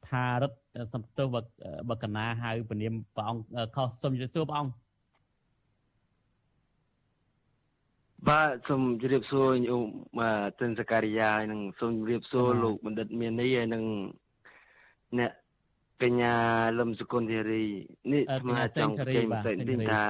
[0.09, 0.59] ថារិទ្ធ
[0.93, 1.27] សំទោស
[1.91, 3.45] បកណាហៅពនាមព្រះអង្គ
[3.77, 4.75] ខុសសូមជម្រាបសួរព្រះអង្គ
[8.29, 9.83] បាទសូមជម្រាបសួរញោម
[10.19, 13.85] បាទទិនសការីយ៉ានិងសូមជម្រាបសួរលោកបណ្ឌិតមាននេះហើយនិង
[15.19, 15.33] អ្នក
[16.03, 16.35] កញ្ញា
[16.79, 17.65] លឹមសុគន្ធធារី
[18.13, 20.03] នេះអាត្មាចង់ចេញបន្តិចទីថា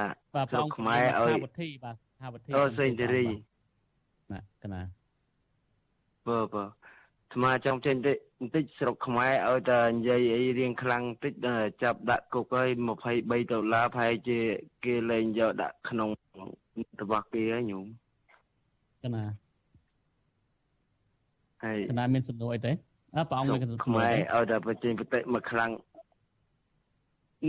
[0.53, 3.27] ស្រុកខ្មែរឲ្យវធីបាទថាវធីអូសេងធារី
[4.33, 4.83] ណាកណា
[6.29, 11.35] បើបើអាត្មាចង់ចេញតិចបន្តិចស្រុកខ្មែរឲ្យតែនិយាយអីរៀងខ្លាំងតិច
[11.83, 12.69] ចាប់ដាក់គុកហើយ
[13.09, 14.39] 23ដុល្លារប្រហែលជា
[14.85, 16.09] គេលែងយកដាក់ក្នុង
[17.01, 17.87] របស់គេហើយញោម
[19.03, 19.25] កណា
[21.65, 22.73] ហើយកណាមានសំណួរអីទេ
[23.15, 25.71] អើព្រះអង្គមានសំណួរខ្មែរឲ្យតែបញ្ចេញបតិមកខ្លាំង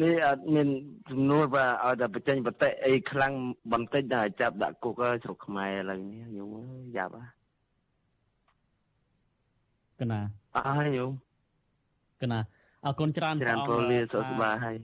[0.01, 0.68] នេះអត់មាន
[1.12, 3.34] សំណួរបាទឲ្យតែបញ្ចេញបតិអីខ្លាំង
[3.72, 6.55] បន្តិចតែចាប់ដាក់គុកស្រុកខ្មែរឥឡូវនេះញោម
[6.97, 7.28] យ៉ាប់ហ่ะ
[9.99, 10.20] កណា
[10.55, 11.12] អើយញោម
[12.22, 12.39] កណា
[12.86, 14.76] អរគុណច្រើនព្រះអង្គច្រើនពលលាសុខសប្បាយហើយ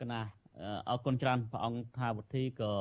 [0.00, 0.20] កណា
[0.88, 2.72] អរគុណច្រើនព្រះអង្គថាវុធីក៏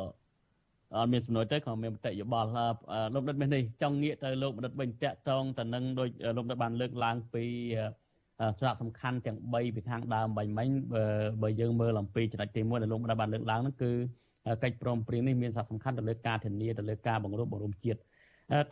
[0.96, 2.50] អត់មានសំណួរទេក៏មានមតិយោបល់
[3.14, 7.44] លោកដិតនេះចង់ងាកទៅលោកបណ្ឌិតវិញតាក់តងទៅនឹងដោយលោកដិតបានលើកឡើងពី
[8.60, 10.70] សារៈសំខាន់ទាំង3ពីខាងដើមបាញ់មិញ
[11.42, 13.92] បើយើងមើលអំពីចំណុចទី1ដែលលោកបណ្ឌិតបានលើកឡើងហ្នឹងគឺ
[14.64, 18.00] កិច្ចព្រមព្រៀងនេះមានសារៈសំខាន់ទៅលើការធានាទៅលើការបង្រួបបង្រួមជាតិ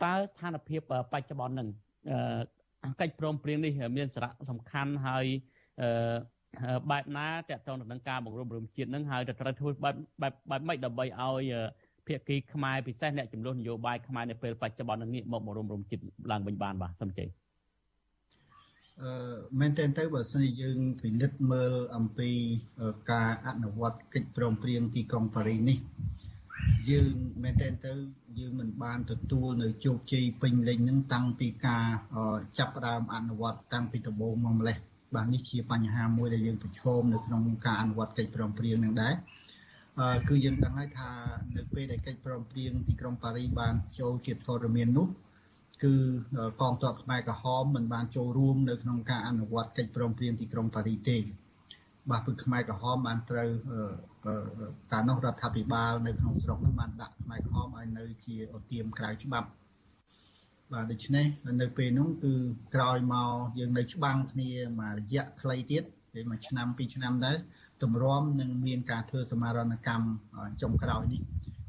[0.04, 0.80] តើស្ថានភាព
[1.12, 1.68] បច្ចុប្បន្នហ្នឹង
[3.00, 5.24] កិច្ចព្រមព្រៀងនេះមានសារៈសំខាន់ហើយ
[6.90, 11.42] បែបណាតកតងទៅនឹងការបង្រួបបង្រួមជាតិហ្នឹងហើយត្រូវធ្វើបែបបែបបែបម៉េចដើម្បីឲ្យ
[12.10, 17.28] ភាគីខ្មែរពិសេសអ្នកចំនួននយោបាយខ្មែរនៅពេលបច្ចុប្បន្ននេះមកបរំរំចិត្តឡើងវិញបានបាទសូមជ័យ
[19.02, 19.10] អឺ
[19.60, 22.30] មែនតើទៅបើសិនជាយើងពិនិត្យមើលអំពី
[23.12, 25.78] ការអនុវត្តកិច្ចព្រមព្រៀងទីក្រុងប៉ារីសនេះ
[26.90, 27.92] យើងមែនទែនទៅ
[28.38, 31.84] យើងមិនបានទទួលនៅជោគជ័យពេញលេញនឹងតាំងពីការ
[32.58, 34.76] ចាប់ផ្ដើមអនុវត្តតាំងពីដំបូងមកម្លេះ
[35.14, 39.14] បាទនេះជាបញ្ហាមួយដែលយើងប្រឈមនៅក្នុងការអនុវត្តកិច្ចព្រមព្រៀងនឹងដែរ
[40.28, 41.10] គឺយើងដឹងហើយថា
[41.56, 45.08] នៅពេលដែលកិច្ចព្រមព្រៀងទីក្រុងប៉ារីបានចូលជាធរមាននោះ
[45.84, 45.94] គឺ
[46.60, 51.18] កងទ័ពខ្មែរក្រហមមិនបានចូលរួមនៅក្នុងការអនុវត្តកិច្ចព្រមព្រៀងទីក្រុងប៉ារីទេ
[52.10, 53.50] បាទគឺខ្មែរក្រហមបានត្រូវ
[54.92, 59.48] កាលនោះរដ្ឋាភិបាលនៅក្នុងស្រុកនោះបានដាក់ខ្មែរក្រហមឲ្យនៅជាអទៀមក្រៅច្បាប់
[60.72, 61.26] បាទដូច្នេះ
[61.60, 62.32] នៅពេលនោះគឺ
[62.74, 65.82] ក្រោយមកយើងនៅច្បាំងគ្នាមួយរយៈខ្លីទៀត
[66.12, 67.36] ពេលមួយឆ្នាំពីរឆ្នាំដែរ
[67.82, 70.06] ទម្រាំនឹងមានការធ្វើសមារណកម្ម
[70.62, 71.22] ចុងក្រោយនេះ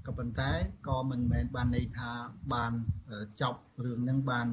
[0.05, 0.51] ក៏ប៉ុន្តែ
[0.87, 2.11] ក៏មិនមែនបានន័យថា
[2.53, 2.73] បាន
[3.41, 4.47] ចប់រឿងហ្នឹងបាន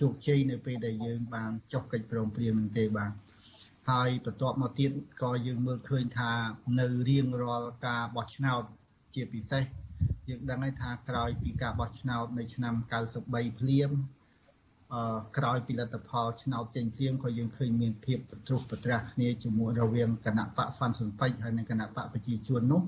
[0.00, 3.12] ជោគជ័យនៅពេលដែលយើងបានចុះកិច្ចព្រមព្រៀងនឹងទេបាទ
[3.90, 4.90] ហើយបន្ទាប់មកទៀត
[5.22, 6.32] ក៏យើងមើលឃើញថា
[6.80, 8.62] នៅរៀងរាល់ការបោះឆ្នោត
[9.14, 9.64] ជាពិសេស
[10.28, 12.74] យើងដឹងហើយថាក្រោយពីការបោះឆ្នោតនៅឆ្នាំ
[13.18, 14.13] 93ភ្លាមអឺ
[15.36, 22.82] ក្រោយពីលទ្ធផលឆ្នោតចេញភ្លាមក៏យើងឃើញមានភាពប្រទ្រុសប្រទ្រាស់គ្នាជាមួយរវាងគណៈបកហ្វាន់សុនពេចហើយនិងគណៈបកប្រជាជននោះ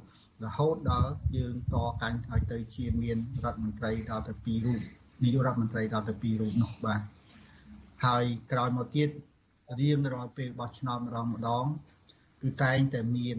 [0.45, 4.81] រហូតដល់យើងកកាញ់ឲ្យទៅជាមានរដ្ឋមន្ត្រីដល់ទៅ2រូប
[5.23, 7.01] នាយករដ្ឋមន្ត្រីដល់ទៅ2រូបនោះបាទ
[8.05, 9.09] ហើយក្រោយមកទៀត
[9.81, 11.65] រៀងរាល់ពេលបោះឆ្នោតម្ដងម្ដង
[12.43, 13.39] គឺតែងតែមាន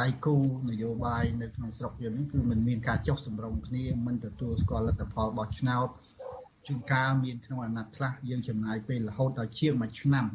[0.00, 0.36] ដៃគូ
[0.70, 5.88] នយោបាយនៅក្នុងស្រុកយើងនេះគឺมันមានការចុះសម្រុងគ្នាមិនទទួលស្គាល់លទ្ធផលបោះឆ្នោត
[6.66, 10.26] ជួនកាលមានក្នុងអាណត្តិខ្លះយើងចំណាយពេលរហូតដល់ជាង1ឆ្នាំ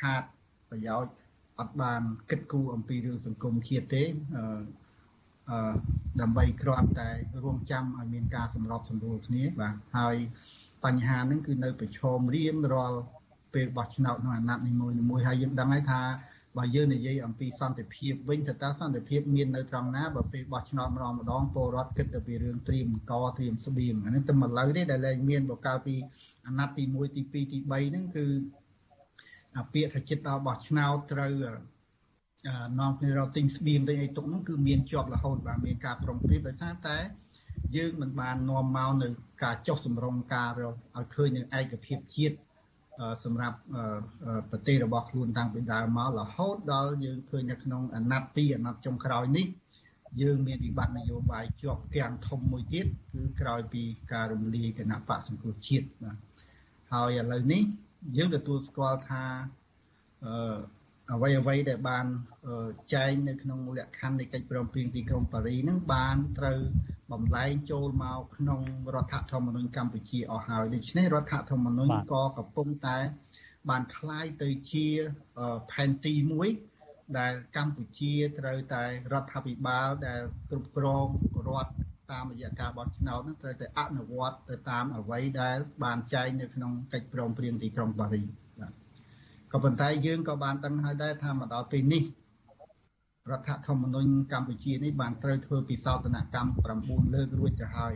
[0.00, 0.22] ខាត
[0.70, 1.12] ប្រយោជន៍
[1.58, 4.04] អត់បានគិតគូរអំពីរឿងសង្គមជាតិទេ
[4.36, 4.62] អឺ
[5.50, 5.74] អឺ
[6.20, 7.10] ដើម្បីគ្រាន់តែ
[7.42, 10.16] រួមចាំឲ្យមានការសម្របសម្រួលគ្នាបាទហើយ
[10.84, 13.00] បញ្ហាហ្នឹងគឺនៅប្រឈមរៀងរាល់
[13.54, 14.72] ពេលបោះឆ្នោតក្នុងអាណត្តិនី
[15.10, 16.00] មួយៗហើយយើងដឹងហើយថា
[16.58, 25.94] បើយើងនិយាយអំពីសន្តិភាពវិញតើតើសន្តិភាពមាននៅត្រង់ណាបើពេលបោះឆ្នោតម្ដងម្ដងពលរដ្ឋគិតទៅពីរឿងត្រៀមកត្រៀមស្បៀងអានេះតែមកលើទេដែលលែងមានបកាលពី
[26.46, 28.26] អាណត្តិទី1ទី2ទី3ហ្នឹងគឺ
[29.56, 31.32] អាពាក្យថាចិត្តដល់បោះឆ្នោតត្រូវ
[32.80, 36.98] នាំគ្នារកទិញស្បៀងទិញអីទុកហ្នឹងគឺមានជាប់រហូតបាទមានការប្រុងប្រៀបដោយសារតែ
[37.76, 39.08] យើងមិនបាននាំមកនៅ
[39.42, 42.36] ការចុះសម្រុងការឲ្យឃើញនៅឯកភាពជាតិ
[43.24, 43.58] សម្រាប់
[44.50, 49.46] ប្រទេសរបស់ខ្លួនតាំងពីដើមមករហូតដល់យើងឃើញនៅក្នុងអាណត្តិ2អាណត្តិចុងក្រោយនេះ
[50.22, 53.82] យើងមានវិបត្តិនយោបាយជាប់គាំងធំមួយទៀតគឺក្រោយពី
[54.12, 56.16] ការរំលាយគណៈបកសង្គ្រោះជាតិបាទ
[56.92, 57.62] ហើយឥឡូវនេះ
[58.16, 59.24] យើងទទួលស្គាល់ថា
[60.24, 60.58] អឺ
[61.12, 62.06] អ្វីអ្វីដែលបាន
[62.94, 66.58] ចែងនៅក្នុងលក្ខខណ្ឌនៃកិច្ចព្រមព្រៀងទីក្រុងប៉ារីនឹងបានត្រូវ
[67.11, 68.61] បំលែងចូលមកក្នុង
[68.95, 72.97] រដ្ឋធម្មនុញ្ញកម្ពុជាអស់ហើយដូច្នេះរដ្ឋធម្មនុញ្ញក៏កំពុងតែ
[73.69, 74.87] បានคล้ายទៅជា
[75.71, 76.49] ផែនទីមួយ
[77.19, 81.07] ដែលកម្ពុជាត្រូវតែរដ្ឋាភិបាលដែលគ្រប់គ្រង
[81.47, 81.71] រដ្ឋ
[82.11, 88.23] តាមរយៈការបោះឆ្នោតនឹងត្រូវតែអនុវត្តទៅតាមអ្វីដែលបានចែងនៅក្នុងកិច្ចព្រមព្រៀងទីក្រុងប៉ារី
[88.59, 88.73] បាទ
[89.51, 92.03] ក៏ប៉ុន្តែយើងក៏បានដឹងហើយដែរថាមកដល់ពេលនេះ
[93.32, 96.50] រដ្ឋធម្មនុញ្ញកម្ពុជានេះបានត្រូវធ្វើពិសោធនកម្ម
[97.06, 97.94] 9លើករួចទៅហើយ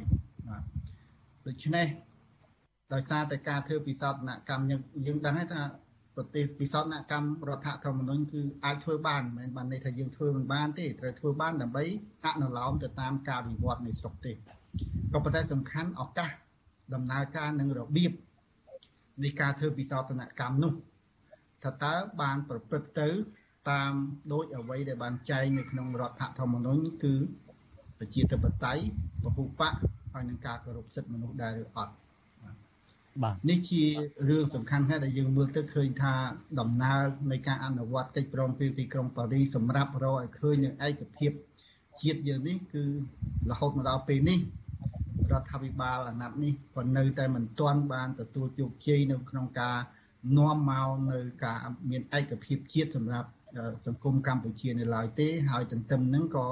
[0.49, 0.63] បាទ
[1.47, 1.87] ដូច្នេះ
[2.93, 5.63] ដោយសារតែការធ្វើពិសោធនកម្មយើងយើងដឹងហើយថា
[6.17, 11.85] ប្រទេសពិសោធនកម្មរដ្ឋធម្មនុញ្ញគឺអាចធ្វើបានមិនមែនបានន័យថាយើងធ្វើមិនបានទេត្រូវធ្វើបានដើម្បី
[12.27, 16.31] អនុលោមទៅតាមការវិវត្តនៃស្រុកទេក៏ប៉ុន្តែសំខាន់ឱកាស
[16.95, 18.13] ដំណើរការនិងរបៀប
[19.25, 20.73] នៃការធ្វើពិសោធនកម្មនោះ
[21.65, 23.09] ថាតើបានប្រព្រឹត្តទៅ
[23.71, 23.93] តាម
[24.33, 27.15] ដូចអ្វីដែលបានចែងនៅក្នុងរដ្ឋធម្មនុញ្ញគឺ
[27.99, 28.83] ប្រជាធិបតេយ្យ
[29.23, 29.75] ពហុបក
[30.13, 31.95] ហើយនឹងការគោរពសិទ្ធិមនុស្សដែរឬអត់
[33.23, 33.83] បាទនេះជា
[34.29, 36.15] រឿងសំខាន់ណាស់ដែលយើងមើលទៅឃើញថា
[36.61, 37.01] ដំណើរ
[37.33, 41.33] នៃការអនុវត្តកិច្ចព្រមព្រៀងទីក្រុងប៉ារីសសម្រាប់រកឲ្យឃើញនៅឯកភាព
[42.03, 42.85] ជាតិយើងនេះគឺ
[43.51, 44.39] រហូតមកដល់ពេលនេះ
[45.33, 49.79] រដ្ឋាភិបាលអាណត្តិនេះក៏នៅតែមិនទាន់បានទទួលជោគជ័យនៅក្នុងការ
[50.39, 51.59] នាំមកនៅការ
[51.91, 53.29] មានឯកភាពជាតិសម្រាប់
[53.87, 56.47] សង្គមកម្ពុជានៅឡើយទេហើយទន្ទឹមនឹងក៏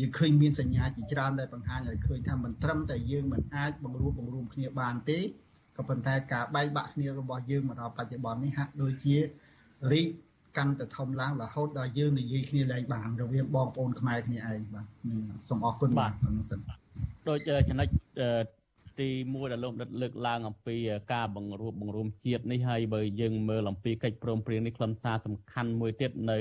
[0.00, 5.18] យើងឃើញមានសញ្ញាជាច្រើនដែលបង្ហាញឲ្យឃើញថាមិនត្រឹមតែយើងមិនអាចបង្រួបបង្រួមគ្នាបានទេ
[5.76, 9.16] ក៏ប៉ុន្តែការបែកបាក់គ្នារបស់យើងមកដល់បច្ចុប្បន្ននេះហាក់ដូចជា
[9.92, 10.08] រីក
[10.56, 14.86] កាន់តែធំឡើងរហូតដល់យើងនិយាយគ្នាឡើងបានរវាងបងប្អូនខ្មែរគ្នាឯងបាទ
[15.48, 16.12] សូមអរគុណបាទ
[17.28, 17.38] ដូច
[17.68, 17.88] ចំណុច
[18.98, 20.76] ទី1ដែលលោកដិតលើកឡើងអំពី
[21.12, 26.38] ការបង្រួបបង្រួមជាតិនេះហើយបើយើងមើលអំពីកិច្ចព្រមព្រៀងនេះខ្លឹមសារសំខាន់មួយទៀតនៅ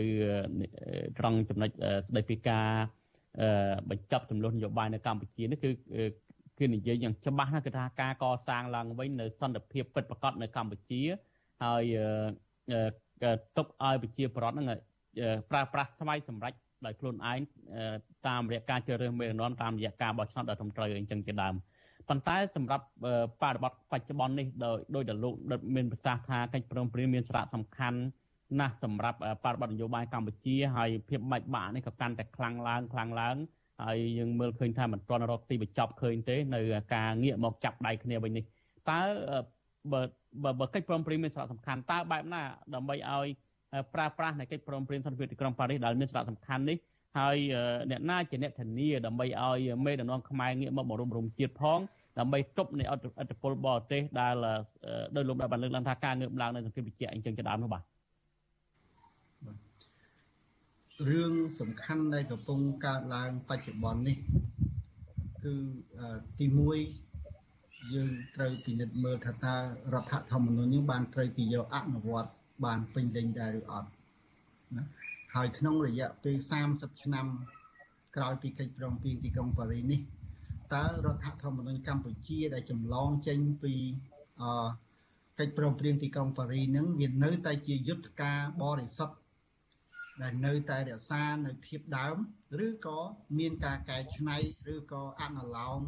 [1.20, 1.70] ត្រង់ចំណុច
[2.08, 2.68] ស្ដីពីការ
[3.90, 5.70] បញ្ចប់ចំនួននយោបាយនៅកម្ពុជានេះគឺ
[6.60, 11.02] គឺនិយាយយ៉ាងច្បាស់ណាគឺថាការកសាងឡើងវិញនៅសន្តិភាពពិតប្រាកដនៅកម្ពុជា
[11.64, 11.84] ហើយ
[13.58, 14.68] ទុកឲ្យប្រជាពលរដ្ឋហ្នឹង
[15.52, 16.54] ប្រើប្រាស់ស្វ័យសម្រេច
[16.86, 17.40] ដោយខ្លួនឯង
[18.28, 21.56] តាមរយៈការជ្រើសរើសមេដឹកនាំតាមរយៈការបោះឆ្នោតដ៏ត្រឹមត្រូវអញ្ចឹងជាដើម
[22.10, 22.86] ប៉ុន្តែសម្រាប់
[23.42, 28.00] បរិបទបច្ចុប្បន្ននេះដោយដោយតែលោកដិតមានប្រសាសន៍ថាកិច្ចព្រមព្រៀងមានសារៈសំខាន់
[28.60, 33.36] ណាស់សម្រាប់បរិបទនយោបាយកម្ពុជាហើយភាពបាច់បាក់នេះក៏កាន់តែខ្លាំងឡើងខ្លាំងឡើង
[33.84, 36.62] ហើយយើងមើលឃើញថាមិនទាន់រកទីបញ្ចប់ឃើញទេនៅ
[36.96, 38.44] ការងាកមកចាប់ដៃគ្នាវិញនេះ
[38.90, 39.02] តើ
[39.92, 40.02] បើ
[40.60, 42.42] បើកិច្ចព្រមព្រៀងមានសារៈសំខាន់តើបែបណា
[42.76, 43.28] ដើម្បីឲ្យ
[43.94, 46.78] ប្រើប្រាស់នៃកិច្ចព្រមព្រៀងសន្តិភាពទីក្រុងប៉ារីសដែលមានសារៈសំខាន់នេះ
[47.18, 47.38] ហើយ
[47.92, 51.80] អ្នកណាជាអ្នកធានាដើម្បីឲ្យមេដឹកនាំខ្មែរងាកមកបង្រួបរំជាតិផង
[52.20, 54.36] ដើម្បីទប់នៃអត្តពលបរទេសដែល
[55.16, 57.84] ដោយលោកបានលើកឡើងថាការងើបឡើងនៅសង្គមវិជាអញ្ចឹងជាដើមនោះបាទ
[61.10, 64.18] រឿងសំខាន់ដែលកំពុងកើតឡើងបច្ចុប្បន្ននេះ
[65.44, 65.54] គឺ
[66.40, 66.46] ទី
[67.16, 69.56] 1យើងត្រូវពិនិត្យមើលថាតើ
[69.94, 72.32] រដ្ឋធម្មនុញ្ញនេះបានត្រូវគេយកអនុវត្ត
[72.66, 73.90] បានពេញលេញដែរឬអត់
[74.76, 74.86] ណា
[75.36, 76.36] ហើយក្នុងរយៈពេល
[76.70, 77.26] 30ឆ្នាំ
[78.16, 80.00] ក្រោយពីកិច្ចព្រមព្រៀងទីក្រុងប៉ារីសនេះ
[80.74, 83.74] តើរដ្ឋធម្មនុញ្ញកម្ពុជាដែលចម្លងចេញពី
[84.42, 84.44] អ
[85.40, 89.16] កិច្ចព្រមព្រៀងទីក្រុងប៉ារីសនឹងវានៅតែជាយុទ្ធការបរិសុទ្ធ
[90.22, 92.16] ដែលនៅតែរក្សានៅភាពដើម
[92.66, 93.00] ឬក៏
[93.38, 94.38] មានការកែច្នៃ
[94.74, 95.82] ឬក៏អនុលោម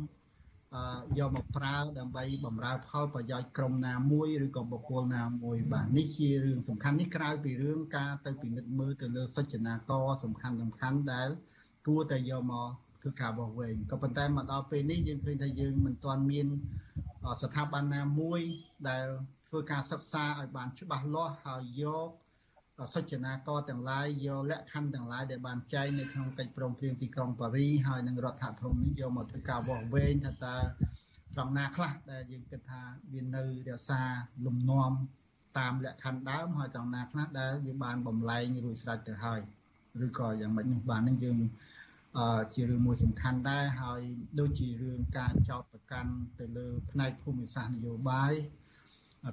[1.20, 11.30] យកមកប្រើដើម្បីបម្រើផលប្រយោជន៍ក្រុមណាមួយឬក៏បុគ្គលណាមួយបាទនេះជារឿងសំខាន់នេះក្រៅពីរឿងការទៅពិនិត្យមើលទៅលើសុចនាករសំខាន់សំខាន់ដែល
[11.88, 12.70] គួរតែយកមក
[13.02, 16.48] ធ្វើការបោះវែងក៏ប៉ុន្តែមកដល់ពេលនេះយើងឃើញថាយើងមិនទាន់មាន
[17.42, 18.42] ស្ថាប័នណាមួយ
[18.90, 19.06] ដែល
[19.48, 22.10] ធ្វើការសិក្សាឲ្យបានច្បាស់លាស់ហើយយក
[22.96, 30.58] សុចនាករទាំងឡាយយកលក្ខខណ្ឌទាំងឡាយដែលបានចែងនៅក្នុងកិច្ចព្រមព្រៀងទីក្រុងប៉ារីហើយនឹងរដ្ឋធម្មនុញ្ញយកមកធ្វើការវាស់វែងថាតើ
[31.34, 32.82] ត្រង់ណាខ្លះដែលយើងគិតថា
[33.14, 34.02] វានៅរក្សា
[34.46, 34.92] លំនាំ
[35.60, 39.40] តាមលក្ខខណ្ឌដើមហើយត្រង់ណាខ្លះដែលវាបានបំលែងរួចស្រេចទៅហើយ
[40.06, 41.50] ឬក៏យ៉ាងម៉េចនោះបាននឹងយើងអឺ
[42.54, 44.02] ជារឿងមួយសំខាន់ដែរហើយ
[44.40, 48.34] ដូចជារឿងការចោទប្រកាន់ទៅលើ ផ្នែកភូមិសាស្ត្រនយោបាយ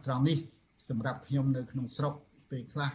[0.07, 0.39] ត្រង់នេះ
[0.89, 2.15] សម្រាប់ខ្ញុំនៅក្នុងស្រុក
[2.51, 2.93] ពេលខ្លះ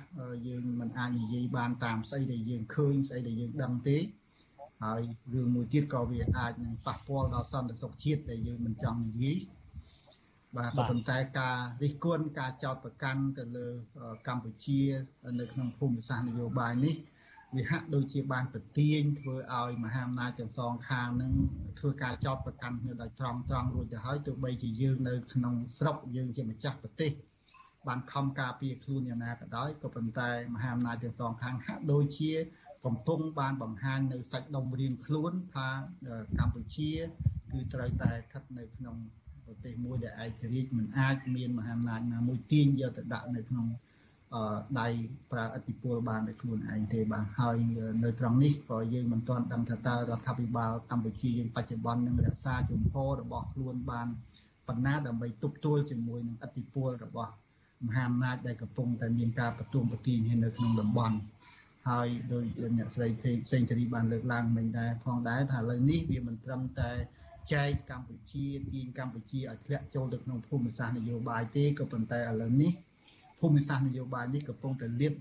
[0.48, 3.98] យើងមិនអាចនិយាយបានតាមស្អីដែលយើងឃើញស្អីដែលយើងដឹងទេ
[4.84, 5.02] ហើយ
[5.34, 9.38] រឿងមួយទៀតក៏វាអាចនឹងប៉ះពាល់ដល់សន្តិសុខជាតិដែលយើងមិនចង់និយាយ
[10.58, 13.68] បាទក៏ប៉ុន្តែការរិះគន់ការចោទប្រកាន់ទៅលើ
[14.28, 14.80] កម្ពុជា
[15.40, 16.96] នៅក្នុងភូមិសាស្ត្រនយោបាយនេះ
[17.58, 21.32] វាហាក់ដូចជាបានប្រទៀងធ្វើឲ្យមហាអំណាចទាំងសងខាងនឹង
[21.80, 27.12] ធ្វើការចោទប្រកាន់គ្នាដោយត្រង់ត្រង់រួចទៅហើយទោះបីជាយើងនៅក្នុងស្រុកយើងជាម្ចាស់ប្រទេស
[27.88, 32.32] បានខំការពារខ្លួនយ៉ាងណាក៏ដោយក៏ប៉ុន្តែមហាអំណាចទាំងសងខាងហាក់ដូចជា
[32.86, 35.70] កំពុងបានបង្ហាញនៅសាច់ដុំរៀងខ្លួនថា
[36.39, 36.91] កម្ពុជា
[37.52, 38.95] គឺត្រូវតែស្ថិតនៅក្នុង
[39.45, 43.68] ប្រទេសមួយដែលឯករាជ្យមិនអាចមានមហាអំណាចណាមួយទាញយកទៅដាក់នៅក្នុង
[44.80, 44.88] ដៃ
[45.32, 47.58] ប្រើអធិពលបានដោយខ្លួនឯងទេបាទហើយ
[48.04, 54.08] នៅត្រង់នេះក៏យើងមិនទាន់ដឹងថាតើរដ្ឋាភិបាលកម្ពុជាយើងបច្ចុប្បន្ននឹងរក្សាជំហររបស់ខ្លួនបាន
[54.68, 57.32] ប៉ុណ្ណាដើម្បីទប់ទល់ជាមួយនឹងអធិពលរបស់
[57.86, 61.18] មហាអំណាចដែលកំពុងតែមានការបន្ទួងបន្ទាញនៅក្នុងតំបន់
[61.90, 62.46] ហើយដោយ
[62.78, 63.08] អ្នកស្រី
[63.52, 66.92] សេងធារីបានលើកឡើងមិញដែរផងដែរថាឥឡូវនេះវាមិនត្រឹមតែ
[67.54, 72.72] ចែកកម្ពុជាទាញកម្ពុជាឲ្យធ្លាក់ចូលទៅក្នុងភូមិសាស្ត្រនយោបាយទេក៏ប៉ុន្តែឥឡូវនេះ
[73.42, 75.14] ភូមិសាស្ត្រនយោបាយនេះកំពុងតែលាត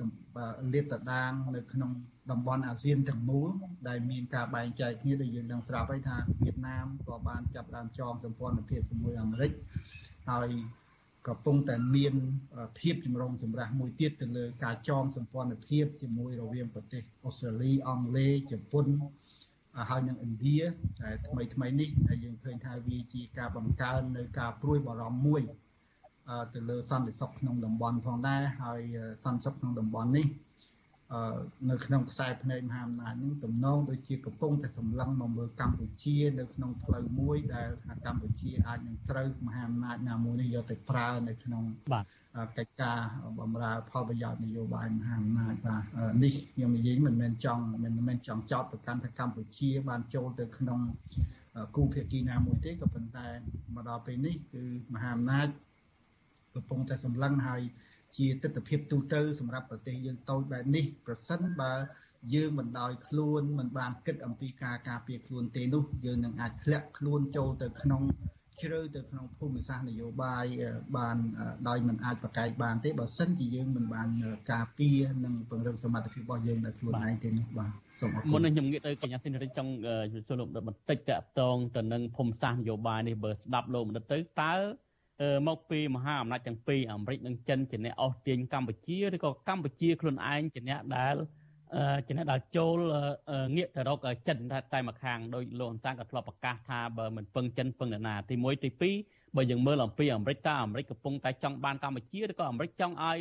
[0.75, 1.91] លាតតដាងនៅក្នុង
[2.31, 3.49] តំបន់អាស៊ានទាំងមូល
[3.89, 9.53] ដែលមានការបែងចែកគ្នាដែលយើងដឹងស្រាប់ហើយថាវៀតណាមក៏បានចាប់ដើមចងសម្ព័ន្ធភាពជាមួយអាមេរិក
[10.31, 10.49] ហើយ
[11.29, 12.15] កំពុងតែមាន
[12.81, 18.87] ភាពចម្រុងចម្រាស់មួយទៀតទៅលើការចងសម្ព័ន្ធភាពជាមួយរវាងប្រទេសអូស្ត្រាលីអង់គ្លេសជប៉ុន
[19.91, 20.59] ហើយនិងឥណ្ឌា
[21.01, 25.43] តែថ្មីថ្មីនេះដែលយើងឃើញថាវាជាការបង្កើននៅការព្រួយបារម្ភមួយ
[26.55, 28.81] ទៅលើសន្តិសុខក្នុងតំបន់ផងដែរហើយ
[29.25, 30.27] សន្តិសុខក្នុងតំបន់នេះ
[31.71, 37.69] នៅក្នុងខ្សែភ្នែកមហាអំណាចនឹងទំនងដូចជាកំពុងតែសម្លឹងមកមើលកម្ពុជានៅក្នុងផ្លូវមួយដែល
[38.07, 42.07] កម្ពុជាអាចនឹងត្រូវមហាអំណាចណាមួយនេះយកទៅប្រើនៅក្នុងបាទ
[42.59, 42.99] កិច្ចការ
[43.41, 45.83] បម្រើផលប្រយោជន៍នយោបាយមហាអំណាចបាទ
[46.25, 50.81] នេះខ្ញុំនិយាយមិនមែនចង់មិនមែនចង់ចោទប្រកាន់ថាកម្ពុជា បានចូលទៅក្នុង
[51.77, 53.27] គូភាគីណាមួយទេក៏ប៉ុន្តែ
[53.75, 54.63] មកដល់ពេលនេះគឺ
[54.95, 55.49] មហាអំណាច
[56.55, 57.63] កំពុងតែសម្លឹងហើយ
[58.19, 61.73] ជាទស្សនវិជ្ជាទូទៅសម្រាប់ប្រទេសយើងតូចបែបនេះប្រសិនបើ
[62.35, 68.03] យើងមិនដោយខ្លួនមិនបានគិតអំពីការការពារខ្លួនទេនោះយើងនឹងអាចធ្លាក់ខ្លួនចូលទៅក្នុង
[68.63, 70.45] ជ្រៅទៅក្នុងភូមិសាស្ត្រនយោបាយ
[70.97, 71.17] បាន
[71.69, 74.09] ដោយមិនអាចប្រកែកបានទេបើសិនជាយើងមិនបាន
[74.53, 77.71] ការពារនិងពង្រឹងសមត្ថភាពរបស់យើងដោយខ្លួនឯងទេនោះបាទ
[78.01, 79.73] សូមអរគុណមុននេះខ្ញុំងាកទៅកញ្ញាសេនរិចចង់
[80.27, 84.55] សួរលោកបន្តិចតកតងទៅនឹងភូមិសាស្ត្រនយោបាយនេះបើស្ដាប់លោកបណ្ឌិតទៅតើ
[85.49, 91.17] មកពីមហាអំណាចទាំងពីរអាមេរិកនិងចិនជាអ្នកអស់ទាញកម្ពុជាឬក៏កម្ពុជាខ្លួនឯងជាអ្នកដែល
[91.75, 92.79] អឺចំណេះដល់ចូល
[93.57, 93.99] ងាកទៅរក
[94.29, 94.39] ចិន
[94.73, 98.71] តែមួយខាងដោយលោកអនសានក៏ធ្លាប់ប្រកាសថាបើមិនពឹងចិនពឹងនរណាទី1ទី
[99.03, 103.17] 2បើយើងមើលអំពីអាមេរិកតើអាមេរិកកំពុងតែចង់បានកម្ពុជាឬក៏អាមេរិកចង់ឲ្យ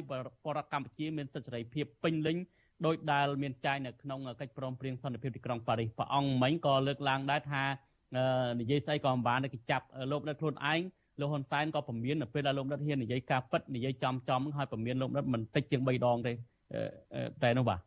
[0.45, 2.37] បរតកម្ពុជាមានសិទ្ធិសេរីភាពពេញលេញ
[2.85, 7.63] ដោយដែលមានចែងនៅក្នុងកិច្ចព្រមព្រៀងសន្តិភាពទីក្រុងប៉ារីសព្រះអង្គមិញក៏លើកឡើងដែរថា
[8.59, 10.79] និយាយស្អីក៏មិនបានគេចាប់លោកនៅខ្លួនឯង
[11.19, 16.33] លោកហ៊ុនសែនក៏ពមៀននៅពេលដែលលោកដិតហ៊ាននិយាយការពិតនិយាយចំចំហើយពមៀនលោកដិតមិនតិចជាង3ដងទេ
[17.43, 17.79] តែនោះបាទ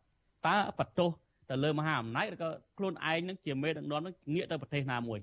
[0.47, 1.09] តើបន្ទោស
[1.49, 5.19] ទៅលើមហាអំណាចឬក៏ខ្លួនឯងនឹងជាមេដឹកនាំនឹងងាកទៅប្រទេសណាមួយ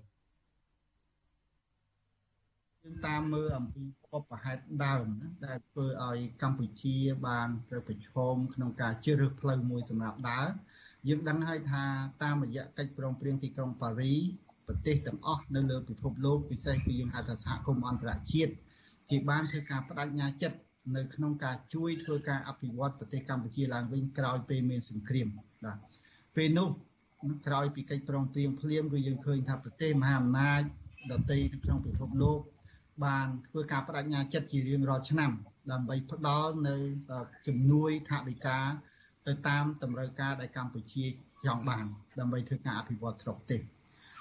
[2.83, 6.97] យើងតាមមើលអំពីបបហេតុដើមណាដែលធ្វើឲ្យកម្ពុជា
[7.29, 10.47] បានត្រូវប្រឈមក្នុងការជ្រើសរើសផ្លូវមួយសម្រាប់ដើរ
[11.09, 11.85] យើងដឹងហើយថា
[12.23, 14.15] តាមរយៈកិច្ចព្រមព្រៀងទីក្រុងប៉ារី
[14.71, 18.53] ប្រទេសទាំងអស់នៅលើពិភពលោកពិសេសគឺយើងហៅថាសហគមន៍អន្តរជាតិ
[19.11, 20.59] ជាបានធ្វើការបដិញ្ញាចិត្ត
[20.97, 25.29] នៅក្នុងការជួយធ្វើការអភិវឌ្ឍប្រទេសកម្ពុជាឡើងវិញក្រោយពេលមានសង្គ្រាម
[25.65, 25.79] បាទ
[26.37, 26.69] ពេលនោះ
[27.47, 30.63] ក្រោយពីកិច្ចព្រមព្រៀងភ្លាមគឺយើងឃើញថាប្រទេសមហាអំណាច
[31.13, 32.41] ដទៃនៅក្នុងពិភពលោក
[33.05, 35.31] បានធ្វើការបដិញ្ញាចិត្តជារៀងរាល់ឆ្នាំ
[35.73, 36.77] ដើម្បីផ្ដល់នៅ
[37.47, 38.59] ជំនួយថវិកា
[39.27, 41.05] ទៅតាមតម្រូវការដែលកម្ពុជា
[41.45, 41.85] ចង់បាន
[42.21, 43.61] ដើម្បីធ្វើការអភិវឌ្ឍស្រុកទេស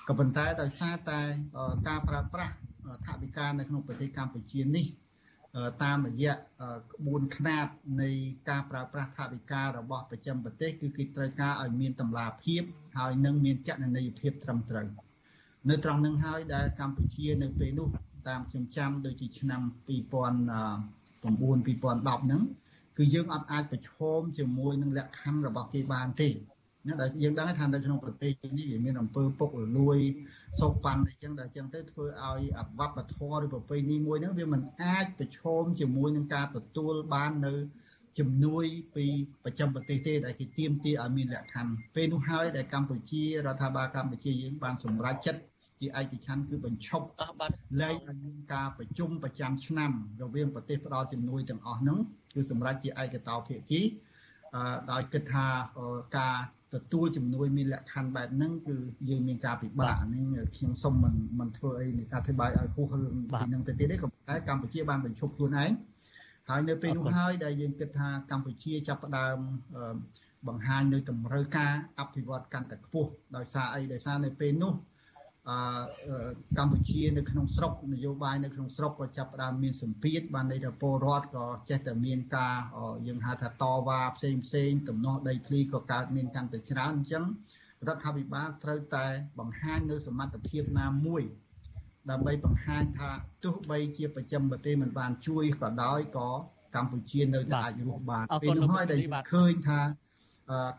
[0.10, 1.22] ក៏ប៉ុន្តែដោយសារតែ
[1.88, 2.56] ការប្រើប្រាស់
[3.08, 4.86] ថវិកានៅក្នុងប្រទេសកម្ពុជានេះ
[5.84, 7.68] តាមរយៈក្បួនខ្នាត
[8.02, 8.10] នៃ
[8.50, 12.62] ការប្រើប្រាស់ថវិការបស់ប្រចាំប្រទេសគឺគេត្រូវការឲ្យមានតម្លាភាព
[12.98, 14.88] ហើយនឹងមានចលនាភាពត្រឹមត្រូវ
[15.70, 17.88] នៅត្រង់នឹងហើយដែលកម្ពុជានៅពេលនោះ
[18.30, 19.90] តាមខ្ញុំចាំដូចជាឆ្នាំ2009
[21.24, 22.42] 2010ហ្នឹង
[22.98, 26.30] គឺយើងអត់អាចប្រឈមជាមួយនឹងលក្ខខណ្ឌរបស់គេបានទេ
[26.88, 29.98] ណាដែលយើងដឹងថានៅក្នុងប្រទេសនេះវាមានអំពើពុករលួយ
[30.62, 37.54] សោកប៉ាន់អីចឹងដែលចឹងទៅធ្វើឲ្យអវបធម៌ឬប្រពៃណីមួយហ្នឹងវាមិនអាចប្រឈមជាមួយនឹងការទទួលបាននៅ
[38.20, 38.66] ជំនួយ
[38.96, 39.06] ពី
[39.44, 45.42] ប្រចាំប្រទេសទេដែលគេទៀមទាឲ្យមានលក្ខខណ្ឌពេលនោះហើយដែលកម្ពុជារដ្ឋាភិបាលកម្ពុជាយើងបានសម្រេចចិត្ត
[45.80, 47.08] ជាឯកច្ឆន្ទគឺបញ្ឈប់
[47.82, 51.98] លែងឲ្យមានការប្រជុំប្រចាំឆ្នាំរវាងប្រទេសផ្ដល់ជំនួយទាំងអស់ហ្នឹង
[52.34, 53.82] គឺសម្រេចជាឯកតោភាគី
[54.92, 55.46] ដោយគិតថា
[56.18, 56.36] ការ
[56.74, 58.76] ទទួលជំនួយមានលក្ខខណ្ឌបែបហ្នឹងគឺ
[59.10, 65.72] យើងមានការពិបាកហ្នឹងខ្ញុំសុំមិនមិនធ្វើអីនៃការអធិប្បាយឲ្យហួសរឿងពីហ្នឹងទៅទៀតទេក៏តែកម្ពុជាបានបញ្ឈប់ខ្លួនឯង
[66.50, 69.38] ហើយនៅពេលនោះហើយដែលយើងគិតថាកម្ពុជាចាប់ផ្ដើម
[70.48, 74.99] បង្ហាញនៅតម្រូវការអភិវឌ្ឍកាន់តែខ្ពស់ដោយសារអីដោយសារនៅពេលនោះអឺ
[76.58, 82.56] កម្ពុជានៅក្នុងស្រុកនយោបាយនៅក្នុងស្រុកក៏ចាប់ផ្ដើមមានសម្ពាធបានន័យថាពលរដ្ឋក៏ចេះតែមានការ
[83.08, 87.26] យើងហៅថាតវ៉ាផ្សេងផ្សេងទំនាស់ដីធ្លីក៏កើតមានកាន់តែច្រើនអញ្ចឹង
[87.88, 89.06] រដ្ឋាភិបាលត្រូវតែ
[89.40, 91.24] បង្ហាញនៅសមត្ថភាពណាមួយ
[92.10, 93.12] ដើម្បីបង្ហាញថា
[93.44, 96.30] ទោះបីជាប្រចាំប្រទេសមិនបានជួយក៏ដោយក៏
[96.76, 99.00] កម្ពុជានៅតែអាចរស់បានពេលនោះហើយដែល
[99.34, 99.82] ឃើញថា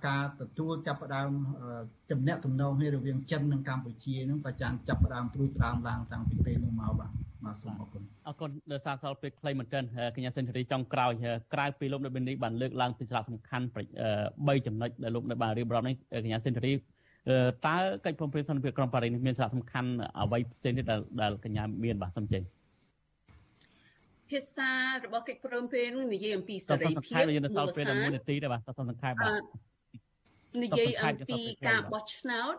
[0.07, 1.29] ការទទួលចាប់ផ្ដើម
[2.11, 7.11] ទំនាក់ទំនងនេះរវាងចិននិងកម្ពុជានឹងប្រចាំចាប់ផ្ដើមព្រួយផ្ដើមឡើងតាំងពីពេលនោះមកបាទ
[7.45, 9.85] បាទសូមអរគុណអរគុណដោយសារសល់ពេលខ្លីមែនទែន
[10.17, 11.13] កញ្ញាសេនស៊ូរីចុងក្រោយ
[11.55, 13.67] ក្រៅពីលោកនៅពេលនេះបានលើកឡើងពីសារៈសំខាន់
[14.17, 15.95] 3ចំណុចដែលលោកនៅបានរៀបរាប់នេះ
[16.25, 19.91] កញ្ញាសេនស៊ូរីតើកិច្ចព្រមព្រៀងសន្តិភាពក្រុងប៉ារីសនេះមានសារៈសំខាន់
[20.21, 20.87] អ្វីផ្សេងទៀត
[21.21, 22.43] ដែលកញ្ញាមានបាទសូមចេញ
[24.31, 24.73] ភាសា
[25.05, 29.43] របស់កិច្ចព្រមព្រៀងនិយាយអំពីសេរីភាពមូលដ្ឋានពេល1នាទីដែរបាទសូមសង្ខេបបាទ
[30.65, 32.55] និយាយអំពីការបោះឆ្នោត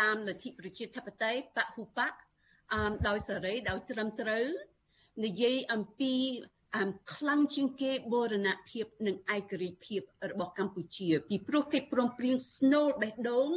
[0.00, 2.12] តាមលទ្ធិប្រជាធិបតេយ្យបហ៊ុបក
[2.74, 4.46] អមដោយសេរីដោយត្រឹមត្រូវ
[5.24, 6.14] និយាយអំពី
[6.78, 13.50] អមខ្លាំងជាងគេបូរណភាពនិងឯករាជ្យភាពរបស់កម្ពុជា ពីព្រោះកិច្ចព្រមព្រៀងស្នូលបេះដូង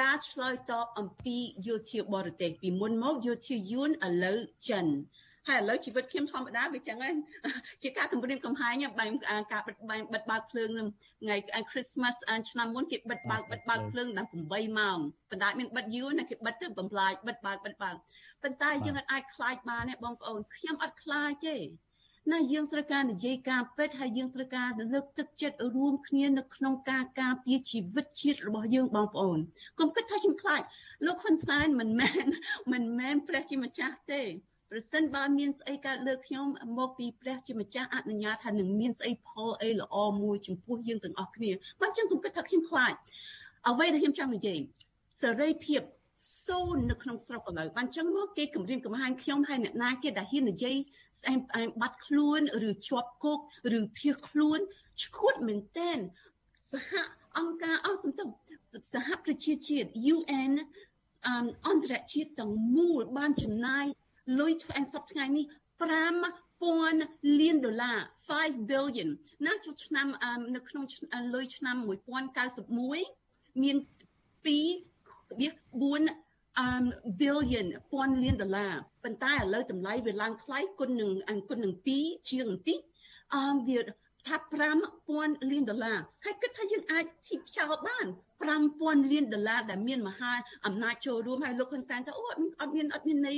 [0.00, 4.86] ការឆ្លើយតបអំពីយោធាបរទេសពីមុនមកយោធាយួនឥឡូវចិន
[5.48, 7.14] ហើយឥឡូវជីវិតខ្ញុំធម្មតាវាចឹងហើយ
[7.82, 9.10] ជាការគម្រាមកំហែងបែប
[9.52, 9.76] ការបិទ
[10.14, 10.68] បិទបើកភ្លើង
[11.22, 11.36] ថ្ងៃ
[11.70, 12.16] Christmas
[12.50, 14.98] ឆ្នាំមុនគេបិទបើកបិទបើកភ្លើងដល់8ម៉ោង
[15.30, 17.94] បណ្ដាមានបិទយូរណាគេបិទទៅបំផ្លាញបិទបើកបិទបើក
[18.42, 21.56] ប៉ុន្តែយើងអាចខ្លាចបានទេបងប្អូនខ្ញុំអត់ខ្លាចទេ
[22.32, 29.38] ណាយើងត្រូវការនិយាយការពិតហើយយើងត្រូវការលើកទឹកចិត្តរួមគ្នានៅក្នុងការការពារជីវិតជាតិរបស់យើងបងប្អូន
[29.78, 30.62] កុំគិតថាខ្ញុំខ្លាច
[31.06, 32.24] លោកហ៊ុនសែនមិនមែន
[32.72, 34.22] មិនមែនព្រះជាម្ចាស់ទេ
[34.70, 36.46] ប្រសិនបើមានស្អីកើតលើខ្ញុំ
[36.78, 41.50] មកពីព្រះជាម្ចាស់អនុញ្ញាតថានឹងមានស្អីផលអីល្អមួយចំពោះយើងទាំងអស់គ្នា
[41.80, 42.94] បើចឹងខ្ញុំគិតថាខ្ញុំខ្លាច
[43.68, 44.60] អ្វីដែលខ្ញុំចង់និយាយ
[45.22, 45.80] សេរីភាព
[46.46, 50.76] សូននៅក្នុងស្រុកឥឡូវបានចឹងមកគេគម្រាមកំហែងខ្ញុំហើយអ្នកណាគេដែលហ៊ាននិយាយ
[51.20, 53.38] ស្អែមអែមបាត់ខ្លួនឬជាប់គុក
[53.78, 54.58] ឬភៀសខ្លួន
[55.02, 55.98] ឈួតមែនតែន
[56.70, 56.90] សហ
[57.38, 58.24] អង្គការអសន្តិ
[58.92, 60.52] សហប្រជាជាតិ UN
[61.68, 63.86] អន្តរជាតិទាំងមូលបានចំណាយ
[64.40, 65.44] លុយធ្វើអសប្ថ្ងៃនេះ
[65.80, 67.96] 5000 5000លានដុល្លារ
[68.28, 69.08] 5 billion
[69.46, 70.06] ណាចុះឆ្នាំ
[70.54, 70.84] នៅក្នុង
[71.34, 71.76] លុយឆ្នាំ
[72.54, 73.76] 1091មាន
[74.44, 76.66] 2.4អឺ
[77.20, 78.72] billion ពាន់លានដុល្លារ
[79.02, 81.10] ប៉ុន្តែឥឡូវតម្លៃវាឡើងថ្លៃគុណនឹង
[81.48, 82.78] គុណនឹង2ជាងបន្តិច
[83.34, 83.78] អឺវា
[84.28, 84.36] ថា
[84.84, 88.06] 5000លានដុល្លារហើយគិតថាយើងអាចជីកចោលបាន
[88.58, 90.32] 5000លានដុល្លារដែលមានមហា
[90.66, 93.36] អំណាចចូលរួមហើយលោកហ៊ុនសែនថាអូអត់មានអត់មានន័យ